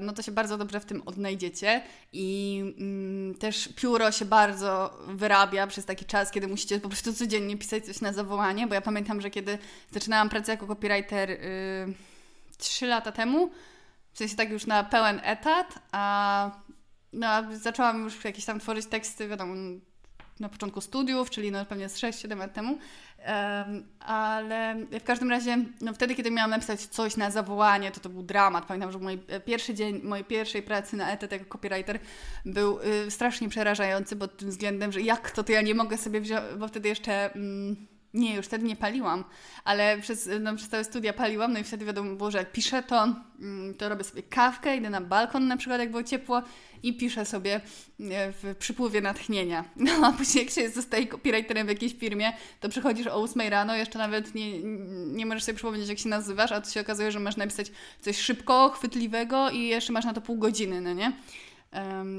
[0.00, 1.82] no to się bardzo dobrze w tym odnajdziecie
[2.12, 7.56] i mm, też pióro się bardzo wyrabia przez taki czas, kiedy musicie po prostu codziennie
[7.56, 9.58] pisać coś na zawołanie, bo ja pamiętam, że kiedy
[9.90, 11.94] zaczynałam pracę jako copywriter yy,
[12.58, 13.50] 3 lata temu,
[14.12, 16.50] w sensie tak już na pełen etat, a
[17.12, 19.54] no, zaczęłam już jakieś tam tworzyć teksty, wiadomo,
[20.40, 22.78] na początku studiów, czyli no pewnie z 6-7 lat temu,
[24.00, 28.22] ale w każdym razie, no wtedy, kiedy miałam napisać coś na zawołanie, to to był
[28.22, 28.66] dramat.
[28.66, 31.98] Pamiętam, że mój e, pierwszy dzień mojej pierwszej pracy na etat jako copywriter
[32.44, 36.20] był y, strasznie przerażający pod tym względem, że jak to, to ja nie mogę sobie
[36.20, 37.34] wziąć, bo wtedy jeszcze...
[37.34, 39.24] Mm, nie, już wtedy nie paliłam,
[39.64, 42.82] ale przez, no, przez całe studia paliłam, no i wtedy wiadomo było, że jak piszę,
[42.82, 46.42] to, mm, to robię sobie kawkę, idę na balkon na przykład, jak było ciepło
[46.82, 49.64] i piszę sobie e, w przypływie natchnienia.
[49.76, 53.76] No a później jak się zostaje copywriterem w jakiejś firmie, to przychodzisz o 8 rano,
[53.76, 54.62] jeszcze nawet nie,
[55.06, 58.18] nie możesz sobie przypomnieć, jak się nazywasz, a to się okazuje, że masz napisać coś
[58.18, 61.12] szybko, chwytliwego i jeszcze masz na to pół godziny, no nie?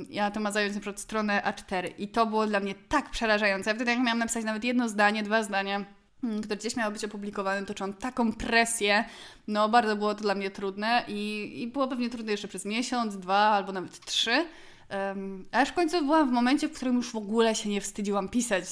[0.10, 3.70] Ja zająć na przykład stronę A4 i to było dla mnie tak przerażające.
[3.70, 5.86] Ja wtedy jak miałam napisać nawet jedno zdanie, dwa zdania,
[6.24, 9.06] mm, które gdzieś miało być opublikowane, to czułam taką presję,
[9.48, 13.18] no bardzo było to dla mnie trudne i, i było pewnie trudne jeszcze przez miesiąc,
[13.18, 14.46] dwa albo nawet trzy.
[14.92, 18.30] Um, aż w końcu byłam w momencie, w którym już w ogóle się nie wstydziłam
[18.30, 18.64] pisać,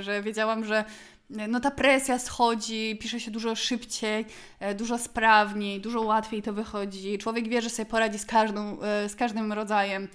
[0.00, 0.84] że wiedziałam, że
[1.30, 4.26] no ta presja schodzi, pisze się dużo szybciej,
[4.60, 7.18] e, dużo sprawniej, dużo łatwiej to wychodzi.
[7.18, 10.08] Człowiek wie, że sobie poradzi z, każdą, e, z każdym rodzajem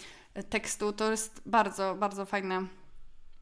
[0.50, 0.94] tekstu.
[0.94, 2.66] To jest bardzo, bardzo fajne.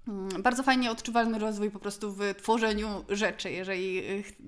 [0.08, 4.04] Mm, bardzo fajnie odczuwalny rozwój po prostu w tworzeniu rzeczy, jeżeli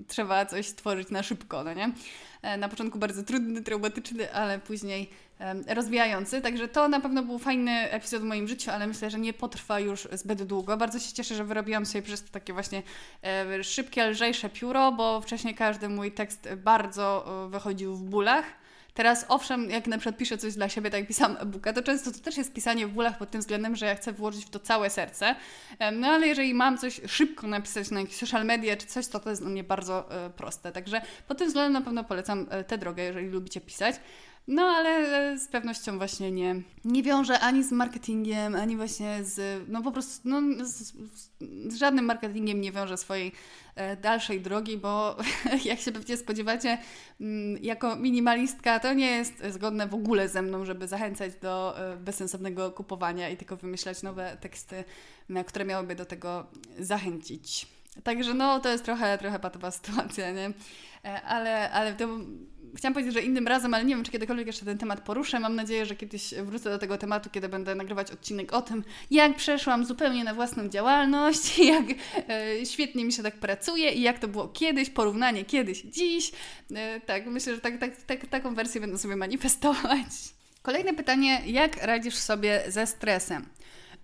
[0.08, 1.92] trzeba coś stworzyć na szybko, no nie?
[2.42, 5.10] E, na początku bardzo trudny, traumatyczny, ale później
[5.66, 6.40] rozwijający.
[6.40, 9.80] Także to na pewno był fajny epizod w moim życiu, ale myślę, że nie potrwa
[9.80, 10.76] już zbyt długo.
[10.76, 12.82] Bardzo się cieszę, że wyrobiłam sobie przez to takie właśnie
[13.62, 18.44] szybkie, lżejsze pióro, bo wcześniej każdy mój tekst bardzo wychodził w bólach.
[18.94, 22.12] Teraz owszem, jak na przykład piszę coś dla siebie, tak jak pisałam e-booka, to często
[22.12, 24.58] to też jest pisanie w bólach pod tym względem, że ja chcę włożyć w to
[24.58, 25.34] całe serce.
[25.92, 29.30] No ale jeżeli mam coś szybko napisać na jakieś social media czy coś, to to
[29.30, 30.72] jest dla mnie bardzo e, proste.
[30.72, 33.96] Także pod tym względem na pewno polecam e, tę drogę, jeżeli lubicie pisać.
[34.48, 39.82] No ale z pewnością właśnie nie, nie wiąże ani z marketingiem, ani właśnie z, no
[39.82, 40.92] po prostu, no, z,
[41.68, 43.32] z żadnym marketingiem nie wiąże swojej
[43.74, 45.16] e, dalszej drogi, bo
[45.64, 46.78] jak się pewnie spodziewacie,
[47.20, 51.96] mm, jako minimalistka to nie jest zgodne w ogóle ze mną, żeby zachęcać do e,
[51.96, 54.84] bezsensownego kupowania i tylko wymyślać nowe teksty,
[55.46, 56.46] które miałyby do tego
[56.78, 57.79] zachęcić.
[58.04, 60.52] Także no, to jest trochę, trochę patowa sytuacja, nie?
[61.04, 62.08] E, ale, ale to
[62.74, 65.40] chciałam powiedzieć, że innym razem, ale nie wiem, czy kiedykolwiek jeszcze ten temat poruszę.
[65.40, 69.36] Mam nadzieję, że kiedyś wrócę do tego tematu, kiedy będę nagrywać odcinek o tym, jak
[69.36, 71.84] przeszłam zupełnie na własną działalność, jak
[72.28, 76.32] e, świetnie mi się tak pracuje i jak to było kiedyś, porównanie kiedyś, dziś.
[76.74, 80.06] E, tak, myślę, że tak, tak, tak, taką wersję będę sobie manifestować.
[80.62, 83.46] Kolejne pytanie, jak radzisz sobie ze stresem?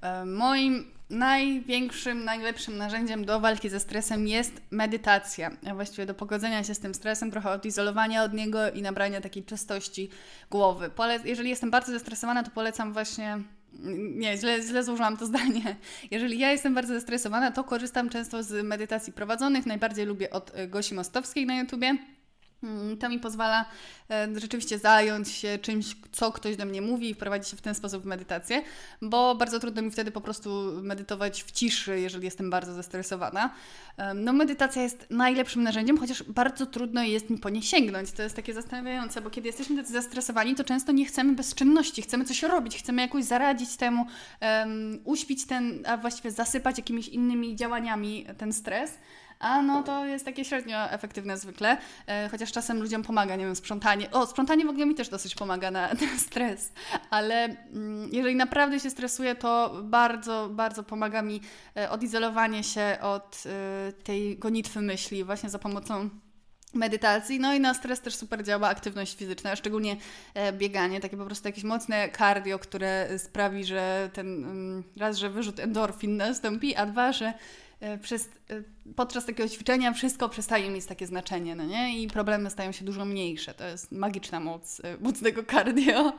[0.01, 5.51] E, moim największym, najlepszym narzędziem do walki ze stresem jest medytacja.
[5.75, 10.09] Właściwie do pogodzenia się z tym stresem, trochę odizolowania od niego i nabrania takiej czystości
[10.51, 10.91] głowy.
[10.91, 13.39] Pole jeżeli jestem bardzo zestresowana, to polecam właśnie
[14.15, 15.77] nie, źle, źle złożyłam to zdanie.
[16.11, 19.67] Jeżeli ja jestem bardzo zestresowana, to korzystam często z medytacji prowadzonych.
[19.67, 21.97] Najbardziej lubię od Gosi Mostowskiej na YouTubie.
[22.63, 23.65] Mm, to mi pozwala
[24.11, 27.75] e, rzeczywiście zająć się czymś, co ktoś do mnie mówi i wprowadzić się w ten
[27.75, 28.63] sposób w medytację,
[29.03, 33.51] bo bardzo trudno mi wtedy po prostu medytować w ciszy, jeżeli jestem bardzo zestresowana.
[34.15, 38.13] No, medytacja jest najlepszym narzędziem, chociaż bardzo trudno jest mi po nie sięgnąć.
[38.13, 42.25] To jest takie zastanawiające, bo kiedy jesteśmy tacy zestresowani, to często nie chcemy bezczynności, chcemy
[42.25, 44.07] coś robić, chcemy jakoś zaradzić temu,
[44.41, 48.99] um, uśpić ten, a właściwie zasypać jakimiś innymi działaniami ten stres.
[49.39, 51.77] A no to jest takie średnio efektywne zwykle,
[52.07, 54.11] e, chociaż czasem ludziom pomaga, nie wiem, sprzątanie.
[54.11, 56.73] O, sprzątanie w ogóle mi też dosyć pomaga na, na stres,
[57.11, 61.41] ale mm, jeżeli naprawdę się stresuję, to bardzo, bardzo pomaga mi
[61.77, 66.11] e, odizolowanie się od e, tej gonitwy myśli właśnie za pomocą
[66.75, 67.41] medytacji.
[67.41, 69.97] No i na stres też super działa aktywność fizyczna, szczególnie
[70.53, 75.61] bieganie, takie po prostu jakieś mocne cardio, które sprawi, że ten mm, raz, że wyrzut
[75.61, 77.33] endorfin nastąpi, a dwa, że
[78.03, 78.29] przez
[78.97, 82.03] podczas takiego ćwiczenia wszystko przestaje mieć takie znaczenie, no nie?
[82.03, 83.55] I problemy stają się dużo mniejsze.
[83.55, 86.13] To jest magiczna moc, y, moc tego cardio.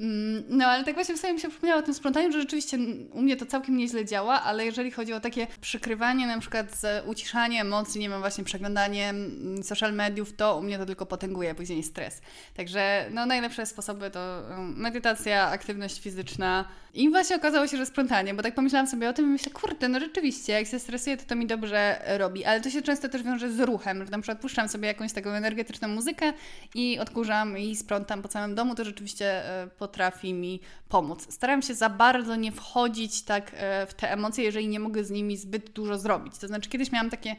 [0.00, 2.78] Mm, no ale tak właśnie sobie mi się przypomniało o tym sprzątaniu, że rzeczywiście
[3.12, 7.06] u mnie to całkiem nieźle działa, ale jeżeli chodzi o takie przykrywanie na przykład z
[7.06, 11.54] uciszanie emocji, nie wiem, właśnie przeglądanie mm, social mediów, to u mnie to tylko potęguje
[11.54, 12.20] później stres.
[12.54, 16.64] Także no najlepsze sposoby to medytacja, aktywność fizyczna
[16.94, 19.88] i właśnie okazało się, że sprzątanie, bo tak pomyślałam sobie o tym i myślę, kurde,
[19.88, 23.22] no rzeczywiście, jak się stresuję, to to mi dobrze robi, ale to się często też
[23.22, 26.32] wiąże z ruchem, że na przykład puszczam sobie jakąś taką energetyczną muzykę
[26.74, 31.26] i odkurzam i sprzątam po całym domu, to rzeczywiście e, potrafi mi pomóc.
[31.30, 35.10] Staram się za bardzo nie wchodzić tak e, w te emocje, jeżeli nie mogę z
[35.10, 36.38] nimi zbyt dużo zrobić.
[36.38, 37.36] To znaczy, kiedyś miałam takie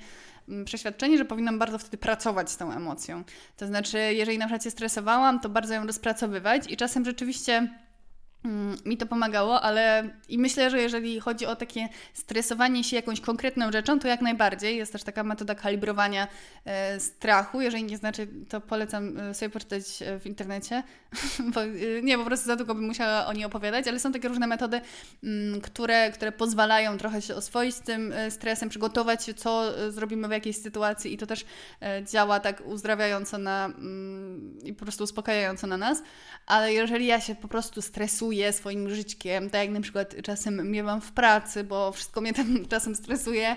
[0.50, 3.24] mm, przeświadczenie, że powinnam bardzo wtedy pracować z tą emocją.
[3.58, 7.70] To znaczy, jeżeli na przykład się stresowałam, to bardzo ją rozpracowywać i czasem rzeczywiście
[8.86, 13.72] mi to pomagało, ale i myślę, że jeżeli chodzi o takie stresowanie się jakąś konkretną
[13.72, 14.78] rzeczą, to jak najbardziej.
[14.78, 16.28] Jest też taka metoda kalibrowania
[16.66, 17.62] e, strachu.
[17.62, 20.84] Jeżeli nie znaczy, to polecam e, sobie poczytać e, w internecie,
[21.54, 21.68] bo e,
[22.04, 24.78] nie, po prostu za długo bym musiała o niej opowiadać, ale są takie różne metody,
[24.78, 24.84] m,
[25.24, 30.32] mm, które, które pozwalają trochę się oswoić z tym stresem, przygotować się, co zrobimy w
[30.32, 31.46] jakiejś sytuacji i to też
[32.06, 36.04] działa tak uzdrawiająco na, m, mm, i po prostu uspokajająco na nas.
[36.46, 40.72] Ale jeżeli ja się po prostu stresuję, stresuje swoim żyćkiem, tak jak na przykład czasem
[40.72, 43.56] miewam w pracy, bo wszystko mnie tam czasem stresuje,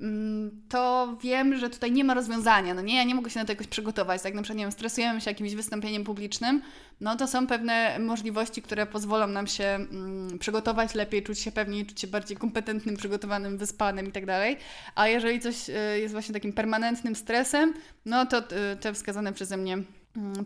[0.00, 3.46] mm, to wiem, że tutaj nie ma rozwiązania, no nie, ja nie mogę się na
[3.46, 6.62] to jakoś przygotować, tak na przykład, nie wiem, stresujemy się jakimś wystąpieniem publicznym,
[7.00, 11.86] no to są pewne możliwości, które pozwolą nam się mm, przygotować lepiej, czuć się pewniej,
[11.86, 14.56] czuć się bardziej kompetentnym, przygotowanym, wyspanym i tak dalej,
[14.94, 17.74] a jeżeli coś y, jest właśnie takim permanentnym stresem,
[18.04, 19.78] no to y, te wskazane przeze mnie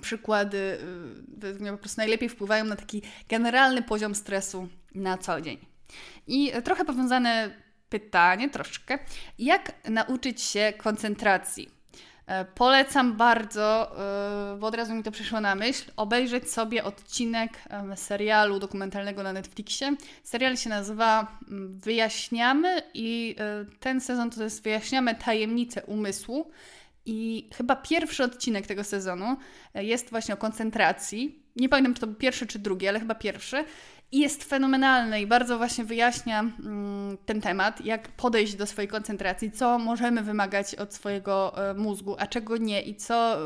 [0.02, 0.78] przykłady y,
[1.36, 5.58] według mnie po prostu najlepiej wpływają na taki generalny poziom stresu na co dzień.
[6.26, 7.50] I trochę powiązane
[7.88, 8.98] pytanie, troszkę,
[9.38, 11.80] jak nauczyć się koncentracji?
[12.30, 13.96] E, polecam bardzo,
[14.54, 17.52] e, bo od razu mi to przyszło na myśl, obejrzeć sobie odcinek
[17.96, 19.96] serialu dokumentalnego na Netflixie.
[20.22, 26.50] Serial się nazywa mm, Wyjaśniamy i e, ten sezon to jest Wyjaśniamy tajemnice umysłu.
[27.10, 29.36] I chyba pierwszy odcinek tego sezonu
[29.74, 31.42] e, jest właśnie o koncentracji.
[31.56, 33.64] Nie pamiętam, czy to był pierwszy czy drugi, ale chyba pierwszy.
[34.12, 39.50] I jest fenomenalny i bardzo właśnie wyjaśnia mm, ten temat, jak podejść do swojej koncentracji,
[39.50, 43.38] co możemy wymagać od swojego y, mózgu, a czego nie i co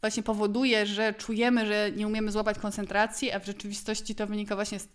[0.00, 4.78] właśnie powoduje, że czujemy, że nie umiemy złapać koncentracji, a w rzeczywistości to wynika właśnie
[4.78, 4.88] z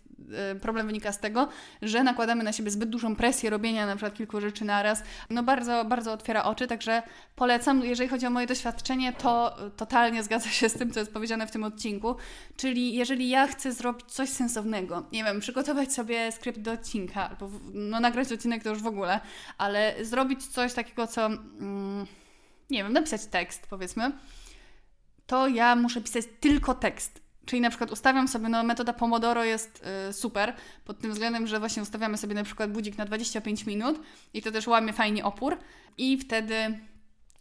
[0.54, 1.48] Y, problem wynika z tego,
[1.82, 5.02] że nakładamy na siebie zbyt dużą presję robienia na przykład kilku rzeczy naraz.
[5.30, 7.02] No bardzo, bardzo otwiera oczy, także
[7.36, 7.84] polecam.
[7.84, 11.50] Jeżeli chodzi o moje doświadczenie, to totalnie zgadza się z tym, co jest powiedziane w
[11.50, 12.16] tym odcinku.
[12.56, 17.50] Czyli jeżeli ja chcę zrobić coś sensownego, nie wiem, przygotować sobie skrypt do odcinka, albo
[17.72, 19.20] no, nagrać odcinek to już w ogóle,
[19.58, 22.06] ale zrobić coś takiego, co mm,
[22.70, 24.12] nie wiem, napisać tekst powiedzmy,
[25.26, 29.84] to ja muszę pisać tylko tekst Czyli na przykład ustawiam sobie, no metoda Pomodoro jest
[30.10, 30.54] y, super
[30.84, 34.00] pod tym względem, że właśnie ustawiamy sobie na przykład budzik na 25 minut
[34.34, 35.58] i to też łamie fajnie opór
[35.98, 36.78] i wtedy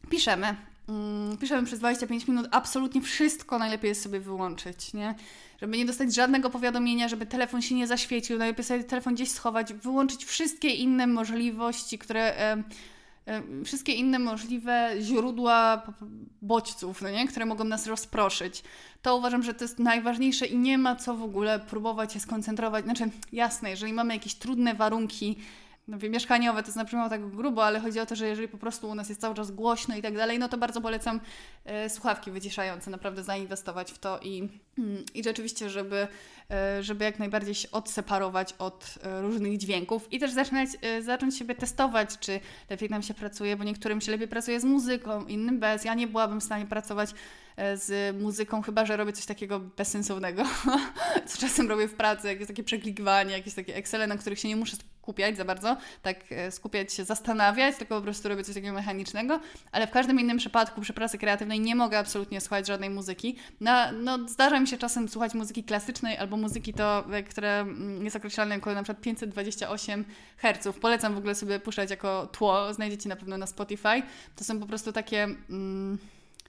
[0.09, 0.55] piszemy.
[0.89, 5.15] Mm, piszemy przez 25 minut absolutnie wszystko najlepiej jest sobie wyłączyć, nie?
[5.61, 9.73] Żeby nie dostać żadnego powiadomienia, żeby telefon się nie zaświecił, najlepiej sobie telefon gdzieś schować,
[9.73, 12.53] wyłączyć wszystkie inne możliwości, które...
[12.55, 12.63] Y,
[13.65, 15.83] wszystkie inne możliwe źródła
[16.41, 17.27] bodźców, no nie?
[17.27, 18.63] które mogą nas rozproszyć.
[19.01, 22.85] To uważam, że to jest najważniejsze i nie ma co w ogóle próbować się skoncentrować.
[22.85, 25.37] Znaczy, jasne, jeżeli mamy jakieś trudne warunki,
[25.87, 28.89] no wiem, mieszkaniowe, to znaczy tak grubo, ale chodzi o to, że jeżeli po prostu
[28.89, 31.19] u nas jest cały czas głośno i tak dalej, no to bardzo polecam
[31.65, 36.07] e, słuchawki wyciszające, naprawdę zainwestować w to i, mm, i rzeczywiście, żeby,
[36.51, 41.37] e, żeby jak najbardziej się odseparować od e, różnych dźwięków i też zaczynać, e, zacząć
[41.37, 45.59] siebie testować, czy lepiej nam się pracuje, bo niektórym się lepiej pracuje z muzyką, innym
[45.59, 45.85] bez.
[45.85, 47.13] Ja nie byłabym w stanie pracować
[47.57, 50.43] E, z muzyką, chyba że robię coś takiego bezsensownego,
[51.27, 54.55] co czasem robię w pracy, jakieś takie przeklikiwanie, jakieś takie Excele, na których się nie
[54.55, 58.73] muszę skupiać za bardzo, tak e, skupiać się, zastanawiać, tylko po prostu robię coś takiego
[58.73, 59.39] mechanicznego,
[59.71, 63.35] ale w każdym innym przypadku przy pracy kreatywnej nie mogę absolutnie słuchać żadnej muzyki.
[63.61, 68.03] No, no zdarza mi się czasem słuchać muzyki klasycznej albo muzyki to, e, które mm,
[68.03, 70.05] jest określane jako na przykład 528
[70.37, 70.67] Hz.
[70.81, 74.01] Polecam w ogóle sobie puszczać jako tło, znajdziecie na pewno na Spotify.
[74.35, 75.23] To są po prostu takie...
[75.23, 75.97] Mm,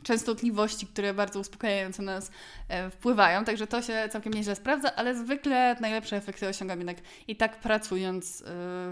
[0.02, 2.30] częstotliwości, które bardzo uspokajająco nas
[2.68, 6.96] e, wpływają, także to się całkiem nieźle sprawdza, ale zwykle najlepsze efekty osiągam jednak
[7.28, 8.44] i tak pracując e,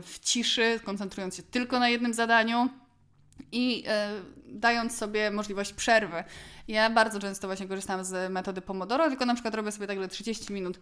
[0.03, 2.69] w ciszy, koncentrując się tylko na jednym zadaniu
[3.53, 4.11] i e,
[4.47, 6.25] dając sobie możliwość przerwy.
[6.69, 10.53] Ja bardzo często właśnie korzystam z metody Pomodoro, tylko na przykład robię sobie także 30
[10.53, 10.81] minut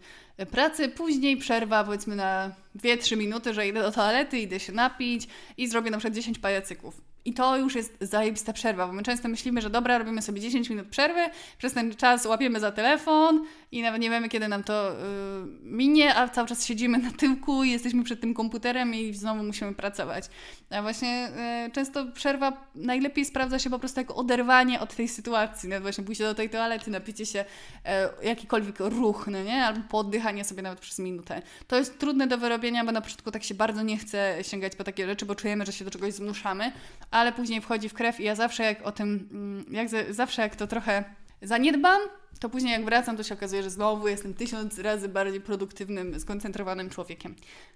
[0.50, 5.68] pracy, później przerwa powiedzmy na 2-3 minuty, że idę do toalety, idę się napić i
[5.68, 9.60] zrobię na przykład 10 pajacyków I to już jest zajebista przerwa, bo my często myślimy,
[9.60, 11.20] że dobra, robimy sobie 10 minut przerwy,
[11.58, 16.14] przez ten czas łapiemy za telefon i nawet nie wiemy, kiedy nam to yy, minie,
[16.14, 20.24] a cały czas siedzimy na tyłku jesteśmy przed tym komputerem i znowu musimy pracować.
[20.70, 21.28] A właśnie
[21.64, 26.04] yy, często przerwa najlepiej sprawdza się po prostu jako oderwanie od tej sytuacji, nawet właśnie
[26.04, 27.44] pójście do tej toalety, napicie się
[27.84, 29.64] yy, jakikolwiek ruch, no nie?
[29.64, 31.42] Albo poddychanie sobie nawet przez minutę.
[31.66, 34.84] To jest trudne do wyrobienia, bo na początku tak się bardzo nie chce sięgać po
[34.84, 36.72] takie rzeczy, bo czujemy, że się do czegoś zmuszamy,
[37.10, 40.56] ale później wchodzi w krew i ja zawsze jak o tym, mm, jak zawsze jak
[40.56, 41.04] to trochę
[41.42, 42.00] zaniedbam,
[42.40, 46.90] to później jak wracam, to się okazuje, że znowu jestem tysiąc razy bardziej produktywnym, skoncentrowanym
[46.90, 47.34] człowiekiem.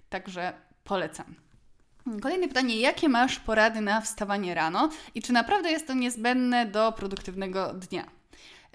[0.08, 0.52] Także
[0.84, 1.34] polecam.
[2.22, 6.92] Kolejne pytanie: jakie masz porady na wstawanie rano i czy naprawdę jest to niezbędne do
[6.92, 8.15] produktywnego dnia?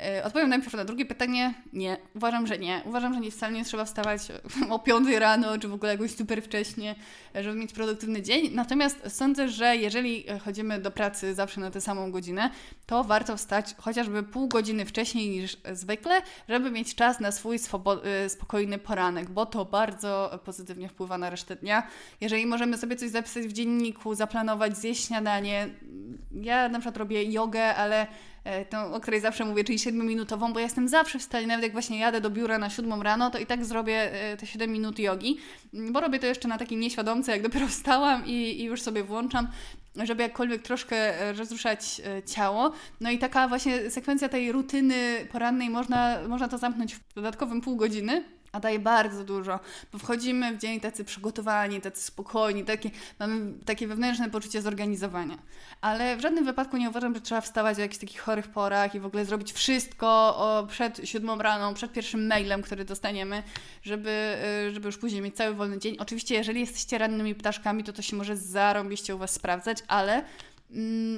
[0.02, 1.54] E, odpowiem najpierw na drugie pytanie.
[1.74, 2.82] Nie, uważam, że nie.
[2.86, 4.22] Uważam, że nie wcale nie trzeba wstawać
[4.70, 6.96] o 5 rano, czy w ogóle jakoś super wcześnie,
[7.36, 8.50] żeby mieć produktywny dzień.
[8.54, 12.50] Natomiast sądzę, że jeżeli chodzimy do pracy zawsze na tę samą godzinę,
[12.86, 17.60] to warto wstać chociażby pół godziny wcześniej niż zwykle, żeby mieć czas na swój
[18.04, 21.88] e, spokojny poranek, bo to bardzo pozytywnie wpływa na resztę dnia.
[22.22, 25.70] Jeżeli możemy sobie coś zapisać w dzienniku, zaplanować, zjeść śniadanie.
[26.32, 28.08] Ja na przykład robię jogę, ale E,
[28.70, 31.72] tą, o której zawsze mówię, czyli 7-minutową, bo ja jestem zawsze w stanie, nawet jak
[31.72, 35.00] właśnie jadę do biura na 7 rano, to i tak zrobię e, te 7 minut
[35.00, 35.38] jogi,
[35.74, 39.48] bo robię to jeszcze na takiej nieświadomce, jak dopiero wstałam i, i już sobie włączam
[40.04, 42.72] żeby jakkolwiek troszkę e, rozruszać ciało.
[43.02, 47.76] No i taka właśnie sekwencja tej rutyny porannej można, można to zamknąć w dodatkowym pół
[47.76, 49.60] godziny a daje bardzo dużo,
[49.94, 52.90] bo wchodzimy w dzień tacy przygotowani, tacy spokojni, takie,
[53.20, 55.38] mamy takie wewnętrzne poczucie zorganizowania.
[55.82, 59.00] Ale w żadnym wypadku nie uważam, że trzeba wstawać o jakichś takich chorych porach i
[59.00, 63.44] w ogóle zrobić wszystko przed siódmą rano, przed pierwszym mailem, który dostaniemy,
[63.84, 64.38] żeby,
[64.68, 65.98] y, żeby już później mieć cały wolny dzień.
[66.00, 70.24] Oczywiście, jeżeli jesteście rannymi ptaszkami, to to się może zarąbiście u Was sprawdzać, ale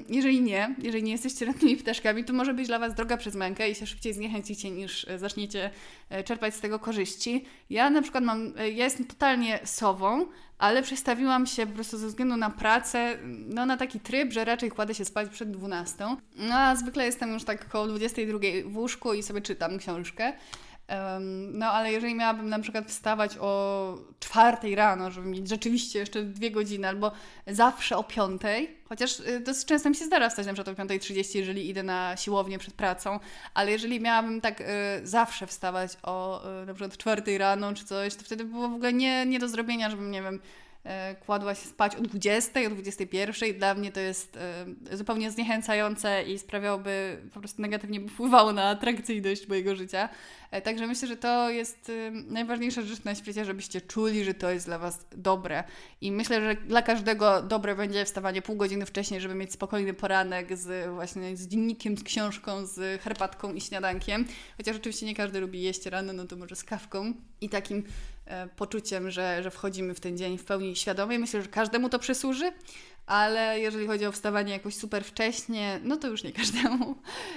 [0.09, 3.69] jeżeli nie, jeżeli nie jesteście rannymi ptaszkami, to może być dla Was droga przez mękę
[3.69, 5.69] i się szybciej zniechęcicie niż e, zaczniecie
[6.09, 7.45] e, czerpać z tego korzyści.
[7.69, 10.25] Ja na przykład mam, e, ja jestem totalnie sową,
[10.57, 14.71] ale przestawiłam się po prostu ze względu na pracę no, na taki tryb, że raczej
[14.71, 16.05] kładę się spać przed 12.
[16.35, 20.33] No a zwykle jestem już tak około 22 w łóżku i sobie czytam książkę.
[21.53, 26.51] No ale jeżeli miałabym na przykład wstawać o czwartej rano, żeby mieć rzeczywiście jeszcze dwie
[26.51, 27.11] godziny, albo
[27.47, 31.37] zawsze o piątej, chociaż y, dosyć często mi się zdarza wstać na przykład o 5.30,
[31.37, 33.19] jeżeli idę na siłownię przed pracą,
[33.53, 34.65] ale jeżeli miałabym tak y,
[35.03, 38.93] zawsze wstawać o y, na przykład czwartej rano czy coś, to wtedy było w ogóle
[38.93, 40.39] nie, nie do zrobienia, żebym, nie wiem,
[41.25, 43.57] kładła się spać o 20, o 21.
[43.57, 44.37] Dla mnie to jest
[44.91, 50.09] e, zupełnie zniechęcające i sprawiałoby, po prostu negatywnie by wpływało na atrakcyjność mojego życia.
[50.51, 51.91] E, także myślę, że to jest
[52.27, 55.63] najważniejsza rzecz na świecie, żebyście czuli, że to jest dla Was dobre.
[56.01, 60.57] I myślę, że dla każdego dobre będzie wstawanie pół godziny wcześniej, żeby mieć spokojny poranek
[60.57, 64.25] z właśnie z dziennikiem, z książką, z herbatką i śniadankiem.
[64.57, 68.12] Chociaż oczywiście nie każdy lubi jeść rano, no to może z kawką i takim E,
[68.55, 71.19] poczuciem, że, że wchodzimy w ten dzień w pełni świadomie.
[71.19, 72.51] Myślę, że każdemu to przysłuży,
[73.05, 76.95] ale jeżeli chodzi o wstawanie jakoś super wcześnie, no to już nie każdemu.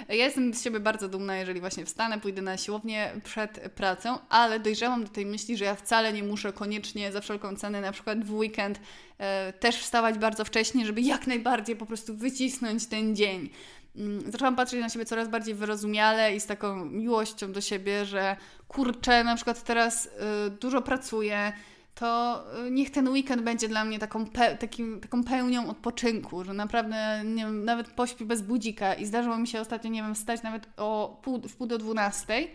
[0.09, 4.61] Ja jestem z siebie bardzo dumna, jeżeli właśnie wstanę, pójdę na siłownię przed pracą, ale
[4.61, 8.25] dojrzałam do tej myśli, że ja wcale nie muszę koniecznie za wszelką cenę, na przykład
[8.25, 8.81] w weekend,
[9.19, 13.51] e, też wstawać bardzo wcześnie, żeby jak najbardziej po prostu wycisnąć ten dzień.
[13.97, 18.37] Mm, zaczęłam patrzeć na siebie coraz bardziej wyrozumiale i z taką miłością do siebie, że
[18.69, 20.11] kurczę, na przykład teraz y,
[20.51, 21.53] dużo pracuję,
[21.95, 26.55] to y, niech ten weekend będzie dla mnie taką, pe takim, taką pełnią odpoczynku, że
[26.55, 30.43] naprawdę nie wiem, nawet pośpię bez budzika i zdarzyło mi się ostatnio, nie wiem, wstać
[30.43, 32.51] nawet o pół, w pół do dwunastej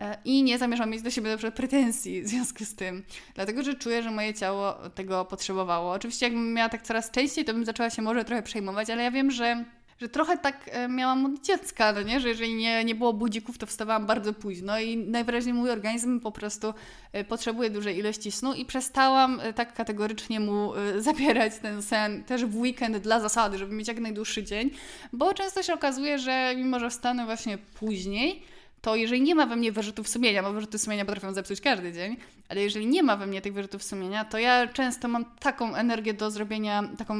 [0.00, 3.62] e, i nie zamierzam mieć do siebie na przykład pretensji w związku z tym, dlatego
[3.62, 5.92] że czuję, że moje ciało tego potrzebowało.
[5.92, 9.10] Oczywiście jakbym miała tak coraz częściej, to bym zaczęła się może trochę przejmować, ale ja
[9.10, 9.64] wiem, że
[10.02, 12.20] że trochę tak e, miałam od dziecka, no nie?
[12.20, 16.32] że jeżeli nie, nie było budzików, to wstawałam bardzo późno i najwyraźniej mój organizm po
[16.32, 16.74] prostu
[17.12, 22.44] e, potrzebuje dużej ilości snu i przestałam e, tak kategorycznie mu zabierać ten sen też
[22.44, 24.70] w weekend dla zasady, żeby mieć jak najdłuższy dzień,
[25.12, 28.42] bo często się okazuje, że mimo, że wstanę właśnie później,
[28.80, 32.16] to jeżeli nie ma we mnie wyrzutów sumienia, bo wyrzuty sumienia potrafią zepsuć każdy dzień,
[32.48, 36.14] ale jeżeli nie ma we mnie tych wyrzutów sumienia, to ja często mam taką energię
[36.14, 37.14] do zrobienia, taką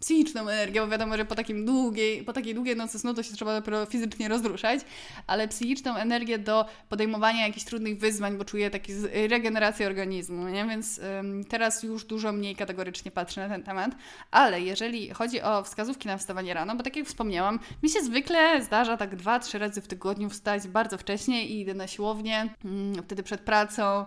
[0.00, 3.32] psychiczną energię, bo wiadomo, że po, takim długiej, po takiej długiej nocy snu to się
[3.32, 4.80] trzeba dopiero fizycznie rozruszać,
[5.26, 8.86] ale psychiczną energię do podejmowania jakichś trudnych wyzwań, bo czuję taką
[9.28, 10.64] regenerację organizmu, nie?
[10.64, 13.90] więc ym, teraz już dużo mniej kategorycznie patrzę na ten temat,
[14.30, 18.62] ale jeżeli chodzi o wskazówki na wstawanie rano, bo tak jak wspomniałam, mi się zwykle
[18.62, 23.02] zdarza tak dwa, trzy razy w tygodniu wstać bardzo wcześnie i idę na siłownię, ym,
[23.02, 24.04] wtedy przed pracą,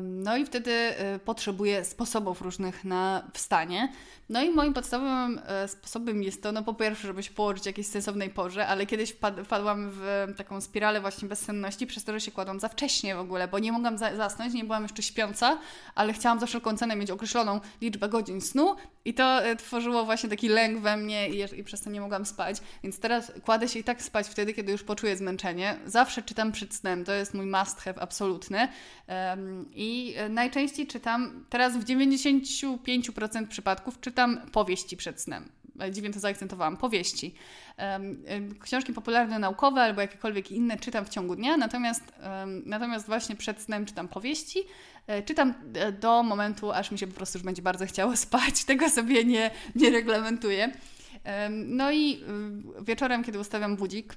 [0.00, 3.92] No i wtedy e, potrzebuję sposobów różnych na wstanie.
[4.28, 7.66] No i moim podstawowym e, sposobem jest to, no po pierwsze, żeby się położyć w
[7.66, 12.30] jakiejś sensownej porze, ale kiedyś wpadłam w taką spiralę właśnie bezsenności przez to, że się
[12.30, 15.58] kładłam za wcześnie w ogóle, bo nie mogłam za zasnąć, nie byłam jeszcze śpiąca,
[15.94, 20.28] ale chciałam za wszelką cenę mieć określoną liczbę godzin snu i to e, tworzyło właśnie
[20.28, 22.56] taki lęk we mnie i, i przez to nie mogłam spać.
[22.82, 25.78] Więc teraz kładę się i tak spać wtedy, kiedy już poczuję zmęczenie.
[25.86, 28.68] Zawsze czytam przed snem, to jest mój must have absolutny.
[29.08, 35.48] Um, I e, najczęściej czytam, teraz w 95% przypadków czytam powieści przed snem
[35.90, 37.34] dziwnie to zaakcentowałam, powieści.
[38.60, 42.02] Książki popularne, naukowe albo jakiekolwiek inne czytam w ciągu dnia, natomiast,
[42.64, 44.58] natomiast właśnie przed snem czytam powieści.
[45.06, 48.64] E, czytam e, do momentu, aż mi się po prostu już będzie bardzo chciało spać.
[48.64, 50.72] Tego sobie nie, nie reglamentuję.
[51.50, 52.24] No i
[52.80, 54.14] wieczorem, kiedy ustawiam budzik,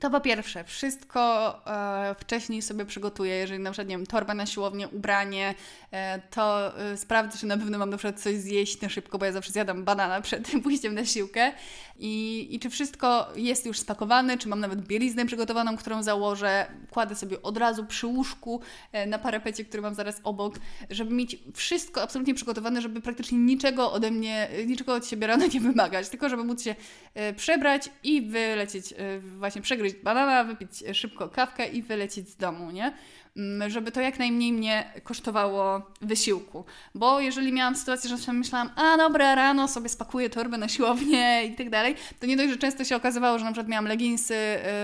[0.00, 4.46] to po pierwsze, wszystko e, wcześniej sobie przygotuję, jeżeli na przykład, nie wiem, torba na
[4.46, 5.54] siłownię, ubranie,
[5.90, 9.24] e, to e, sprawdzę, czy na pewno mam na przykład coś zjeść na szybko, bo
[9.24, 11.52] ja zawsze zjadam banana przed pójściem na siłkę.
[11.98, 17.14] I, i czy wszystko jest już spakowane, czy mam nawet bieliznę przygotowaną, którą założę, kładę
[17.14, 18.60] sobie od razu przy łóżku
[18.92, 20.58] e, na parapecie, który mam zaraz obok,
[20.90, 25.60] żeby mieć wszystko absolutnie przygotowane, żeby praktycznie niczego ode mnie, niczego od siebie rano nie
[25.60, 26.74] wymagać, tylko żeby móc się
[27.14, 32.36] e, przebrać i wylecieć, e, właśnie przegryźć ugryźć banana, wypić szybko kawkę i wylecieć z
[32.36, 32.92] domu, nie?
[33.36, 36.64] Mm, żeby to jak najmniej mnie kosztowało wysiłku.
[36.94, 41.44] Bo jeżeli miałam sytuację, że sobie myślałam, a dobra, rano sobie spakuję torbę na siłownię
[41.44, 44.36] i tak dalej, to nie dość, że często się okazywało, że na przykład miałam leginsy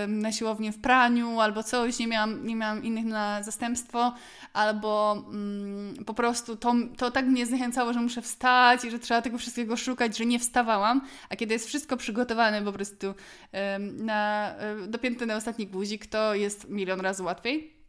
[0.07, 4.13] na siłownię w praniu albo coś, nie miałam, nie miałam innych na zastępstwo,
[4.53, 9.21] albo mm, po prostu to, to tak mnie zniechęcało, że muszę wstać i że trzeba
[9.21, 13.13] tego wszystkiego szukać, że nie wstawałam, a kiedy jest wszystko przygotowane po prostu
[13.79, 14.53] na,
[14.87, 17.82] dopięte na ostatni guzik, to jest milion razy łatwiej.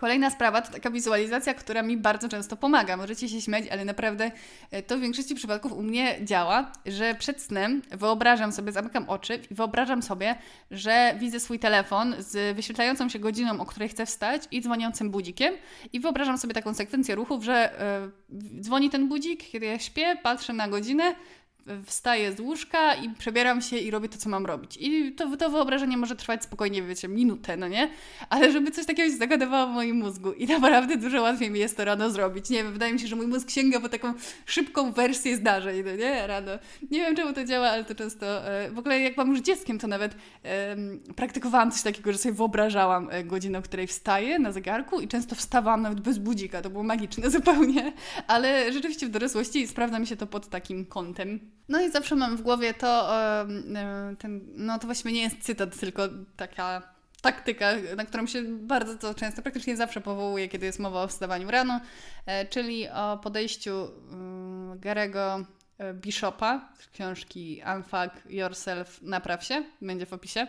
[0.00, 2.96] Kolejna sprawa to taka wizualizacja, która mi bardzo często pomaga.
[2.96, 4.30] Możecie się śmiać, ale naprawdę
[4.70, 9.40] e, to w większości przypadków u mnie działa, że przed snem wyobrażam sobie, zamykam oczy
[9.50, 10.34] i wyobrażam sobie,
[10.70, 15.54] że widzę swój telefon z wyświetlającą się godziną, o której chcę wstać i dzwoniącym budzikiem
[15.92, 17.72] i wyobrażam sobie taką sekwencję ruchów, że
[18.32, 21.14] yy, dzwoni ten budzik, kiedy ja śpię, patrzę na godzinę,
[21.84, 24.78] wstaję z łóżka i przebieram się i robię to, co mam robić.
[24.80, 27.90] I to, to wyobrażenie może trwać spokojnie, wiecie, minutę, no nie?
[28.30, 31.76] Ale żeby coś takiego się zagadywało w moim mózgu i naprawdę dużo łatwiej mi jest
[31.76, 32.50] to rano zrobić.
[32.50, 34.14] Nie wiem, wydaje mi się, że mój mózg sięga po taką
[34.46, 36.26] szybką wersję zdarzeń, no nie?
[36.26, 36.52] Rano.
[36.90, 38.48] Nie wiem, czemu to działa, ale to często...
[38.48, 40.14] E, w ogóle jak mam już dzieckiem, to nawet
[41.16, 45.34] praktykowałam coś takiego, że sobie wyobrażałam e, godzinę, o której wstaję na zegarku i często
[45.34, 46.62] wstawałam nawet bez budzika.
[46.62, 47.92] To było magiczne zupełnie.
[48.26, 51.49] Ale rzeczywiście w dorosłości sprawdza mi się to pod takim kątem.
[51.68, 53.12] No i zawsze mam w głowie to,
[54.18, 56.02] ten, no to właściwie nie jest cytat, tylko
[56.36, 56.82] taka
[57.20, 61.50] taktyka, na którą się bardzo to często, praktycznie zawsze powołuję, kiedy jest mowa o wstawaniu
[61.50, 61.80] rano,
[62.26, 63.90] e, czyli o podejściu
[64.76, 65.44] Garego
[65.78, 70.46] e, Bishopa z książki Unfuck Yourself, napraw się, będzie w opisie,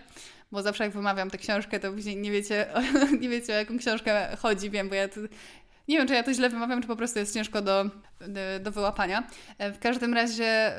[0.51, 2.67] bo zawsze jak wymawiam tę książkę, to później nie wiecie,
[3.21, 5.07] nie wiecie o jaką książkę chodzi, wiem, bo ja
[5.91, 7.85] nie wiem, czy ja to źle wymawiam, czy po prostu jest ciężko do,
[8.59, 9.23] do, wyłapania.
[9.57, 10.71] E, w każdym razie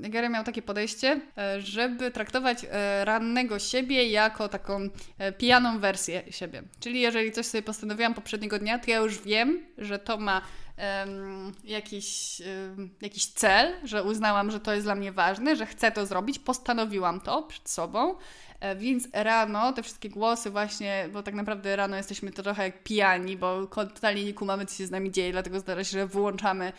[0.00, 4.88] Gary miał takie podejście, e, żeby traktować e, rannego siebie jako taką
[5.38, 6.62] pijaną wersję siebie.
[6.80, 10.42] Czyli jeżeli coś sobie postanowiłam poprzedniego dnia, to ja już wiem, że to ma
[11.00, 12.40] um, jakiś,
[12.76, 16.38] um, jakiś cel, że uznałam, że to jest dla mnie ważne, że chcę to zrobić,
[16.38, 21.96] postanowiłam to przed sobą E, więc rano te wszystkie głosy właśnie, bo tak naprawdę rano
[21.96, 25.60] jesteśmy to trochę jak pijani, bo totalnie nie kumamy, co się z nami dzieje, dlatego
[25.60, 26.72] zdarza się, że wyłączamy,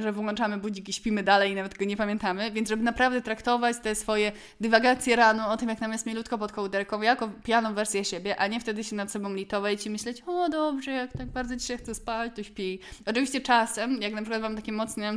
[0.00, 2.50] że wyłączamy budzik i śpimy dalej i nawet tego nie pamiętamy.
[2.50, 6.52] Więc żeby naprawdę traktować te swoje dywagacje rano o tym, jak nam jest milutko pod
[6.52, 10.48] kołderką, jako pijaną wersję siebie, a nie wtedy się nad sobą litować i myśleć, o
[10.48, 12.78] dobrze, jak tak bardzo dzisiaj chcę spać, to śpi.
[13.06, 15.12] Oczywiście czasem, jak na przykład mam takie mocne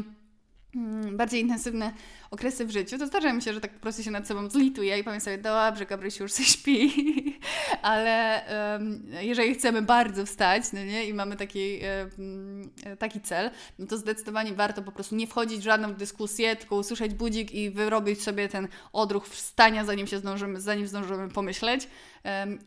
[1.11, 1.91] bardziej intensywne
[2.32, 4.99] okresy w życiu, to zdarza mi się, że tak po prostu się nad sobą zlituję
[4.99, 6.93] i powiem sobie, dobrze, Gabrysiu już coś śpi,
[7.82, 8.41] ale
[8.73, 11.80] um, jeżeli chcemy bardzo wstać, no nie, i mamy taki,
[12.17, 12.69] um,
[12.99, 17.13] taki cel, no to zdecydowanie warto po prostu nie wchodzić w żadną dyskusję, tylko usłyszeć
[17.13, 21.88] budzik i wyrobić sobie ten odruch wstania, zanim się zdążymy, zanim zdążymy pomyśleć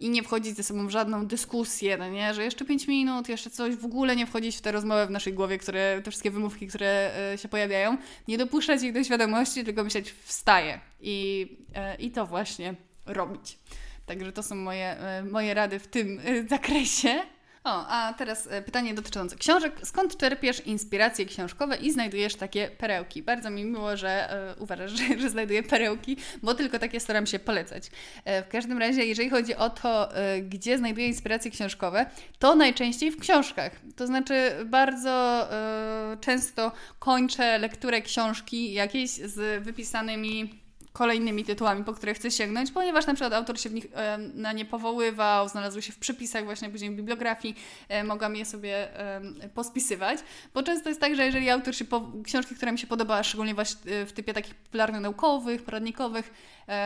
[0.01, 3.51] i nie wchodzić ze sobą w żadną dyskusję, no nie, że jeszcze 5 minut, jeszcze
[3.51, 6.67] coś, w ogóle nie wchodzić w te rozmowy w naszej głowie, które, te wszystkie wymówki,
[6.67, 7.97] które e, się pojawiają,
[8.29, 12.75] nie dopuszczać ich do świadomości, tylko myśleć wstaję i, e, i to właśnie
[13.07, 13.59] robić.
[14.07, 17.21] Także to są moje, e, moje rady w tym zakresie.
[17.69, 19.73] O, a teraz e, pytanie dotyczące książek.
[19.83, 23.23] Skąd czerpiesz inspiracje książkowe i znajdujesz takie perełki?
[23.23, 27.39] Bardzo mi miło, że e, uważasz, że, że znajduję perełki, bo tylko takie staram się
[27.39, 27.91] polecać.
[28.25, 32.07] E, w każdym razie, jeżeli chodzi o to, e, gdzie znajduję inspiracje książkowe,
[32.39, 33.73] to najczęściej w książkach.
[33.97, 40.68] To znaczy, bardzo e, często kończę lekturę książki jakiejś z wypisanymi
[40.99, 44.53] kolejnymi tytułami, po które chcę sięgnąć, ponieważ na przykład autor się w nich e, na
[44.53, 47.55] nie powoływał, znalazły się w przypisach właśnie później w bibliografii,
[47.89, 50.19] e, mogłam je sobie e, pospisywać,
[50.55, 53.55] bo często jest tak, że jeżeli autor się, po, książki, która mi się podoba, szczególnie
[53.55, 56.33] właśnie w typie takich popularno-naukowych, poradnikowych,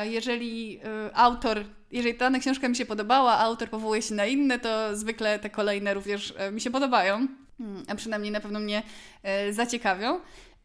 [0.02, 0.80] jeżeli
[1.14, 5.38] autor, jeżeli dana książka mi się podobała, a autor powołuje się na inne, to zwykle
[5.38, 8.82] te kolejne również mi się podobają, hmm, a przynajmniej na pewno mnie
[9.50, 10.20] zaciekawią.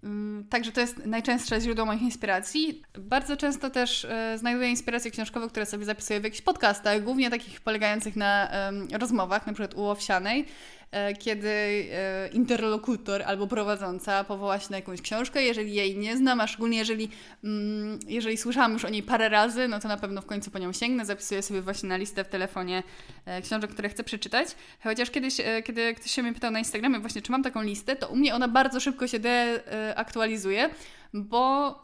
[0.07, 2.83] Mm, także to jest najczęstsze źródło moich inspiracji.
[2.99, 7.61] Bardzo często też e, znajduję inspiracje książkowe, które sobie zapisuję w jakichś podcastach, głównie takich
[7.61, 8.49] polegających na
[8.91, 10.45] rozmowach, na przykład u Owsianej.
[10.91, 16.41] E, kiedy e, interlokutor albo prowadząca powoła się na jakąś książkę, jeżeli jej nie znam,
[16.41, 17.09] a szczególnie jeżeli,
[17.43, 20.59] mm, jeżeli słyszałam już o niej parę razy, no to na pewno w końcu po
[20.59, 22.83] nią sięgnę, zapisuję sobie właśnie na listę w telefonie
[23.25, 24.47] e, książek, które chcę przeczytać.
[24.83, 28.07] Chociaż kiedyś, kiedy ktoś się mnie pytał na Instagramie właśnie, czy mam taką listę, to
[28.07, 30.69] u mnie ona bardzo szybko się deaktualizuje,
[31.13, 31.81] bo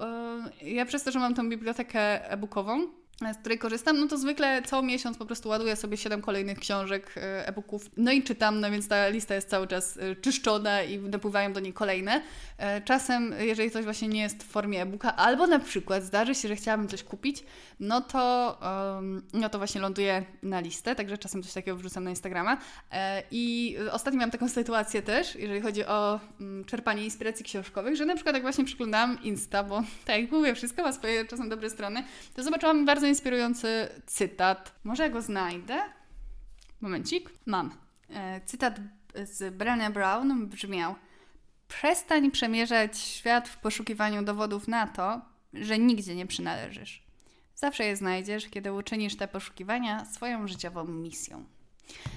[0.62, 3.03] ja przez to, że mam tą bibliotekę e-bookową,
[3.34, 7.15] z której korzystam, no to zwykle co miesiąc po prostu ładuję sobie 7 kolejnych książek,
[7.17, 10.99] e, e-booków, no i czytam, no więc ta lista jest cały czas e, czyszczona i
[10.99, 12.21] dopływają do niej kolejne.
[12.57, 16.47] E, czasem, jeżeli coś właśnie nie jest w formie e-booka, albo na przykład zdarzy się,
[16.47, 17.43] że chciałabym coś kupić,
[17.80, 18.59] no to,
[19.34, 22.57] no to właśnie ląduje na listę, także czasem coś takiego wrzucam na Instagrama.
[23.32, 28.15] I ostatnio miałam taką sytuację też, jeżeli chodzi o mm, czerpanie inspiracji książkowych, że na
[28.15, 32.03] przykład jak właśnie przeglądałam Insta, bo tak jak mówię, wszystko ma swoje czasem dobre strony,
[32.36, 34.76] to zobaczyłam bardzo inspirujący cytat.
[34.84, 35.82] Może go znajdę?
[36.82, 37.30] Momencik.
[37.45, 37.72] Mam.
[38.09, 38.80] E, cytat
[39.24, 40.95] z Brené Brown brzmiał:
[41.68, 45.22] Przestań przemierzać świat w poszukiwaniu dowodów na to,
[45.53, 47.03] że nigdzie nie przynależysz.
[47.55, 51.45] Zawsze je znajdziesz, kiedy uczynisz te poszukiwania swoją życiową misją.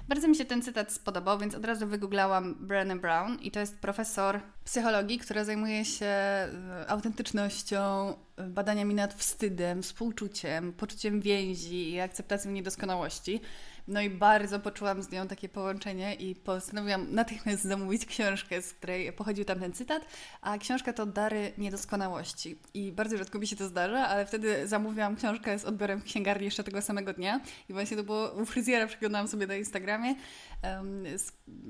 [0.08, 3.78] Bardzo mi się ten cytat spodobał, więc od razu wygooglałam Brené Brown i to jest
[3.78, 6.50] profesor psychologii, która zajmuje się e,
[6.88, 13.40] autentycznością, e, badaniami nad wstydem, współczuciem, poczuciem więzi i akceptacją niedoskonałości.
[13.88, 19.12] No i bardzo poczułam z nią takie połączenie i postanowiłam natychmiast zamówić książkę, z której
[19.12, 20.06] pochodził tam ten cytat,
[20.40, 22.58] a książka to Dary Niedoskonałości.
[22.74, 26.44] I bardzo rzadko mi się to zdarza, ale wtedy zamówiłam książkę z odbiorem w księgarni
[26.44, 30.14] jeszcze tego samego dnia i właśnie to było u fryzjera, przeglądałam sobie na Instagramie,
[30.62, 31.04] um,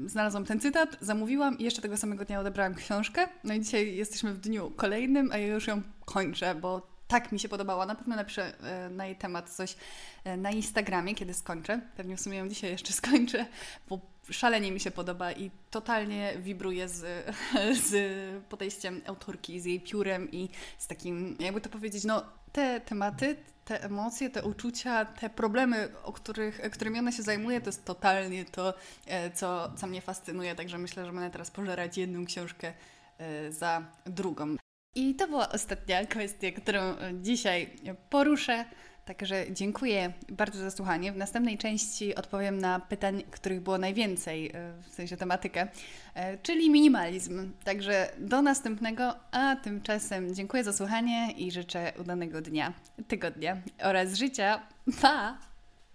[0.07, 3.29] znalazłam ten cytat, zamówiłam i jeszcze tego samego dnia odebrałam książkę.
[3.45, 7.41] No i dzisiaj jesteśmy w dniu kolejnym, a ja już ją kończę, bo tak mi
[7.41, 7.87] się podobała.
[7.87, 9.77] Na pewno napiszę e, na jej temat coś
[10.25, 11.81] e, na Instagramie, kiedy skończę.
[11.97, 13.47] Pewnie w sumie ją dzisiaj jeszcze skończę,
[13.89, 14.01] bo
[14.31, 17.05] szalenie mi się podoba i totalnie wibruje z,
[17.89, 17.95] z
[18.45, 20.49] podejściem autorki, z jej piórem i
[20.79, 26.13] z takim, jakby to powiedzieć, no te tematy, te emocje, te uczucia, te problemy, o
[26.13, 28.75] których, którymi ona się zajmuje, to jest totalnie to,
[29.07, 30.55] e, co, co mnie fascynuje.
[30.55, 32.73] Także myślę, że będę teraz pożerać jedną książkę
[33.51, 34.57] za drugą.
[34.97, 36.81] I to była ostatnia kwestia, którą
[37.23, 37.71] dzisiaj
[38.11, 38.65] poruszę.
[39.05, 41.13] Także dziękuję bardzo za słuchanie.
[41.13, 45.69] W następnej części odpowiem na pytań, których było najwięcej, e, w sensie tematykę,
[46.15, 47.53] e, czyli minimalizm.
[47.65, 52.73] Także do następnego, a tymczasem dziękuję za słuchanie i życzę udanego dnia,
[53.09, 54.61] tygodnia oraz życia.
[55.03, 55.39] Pa!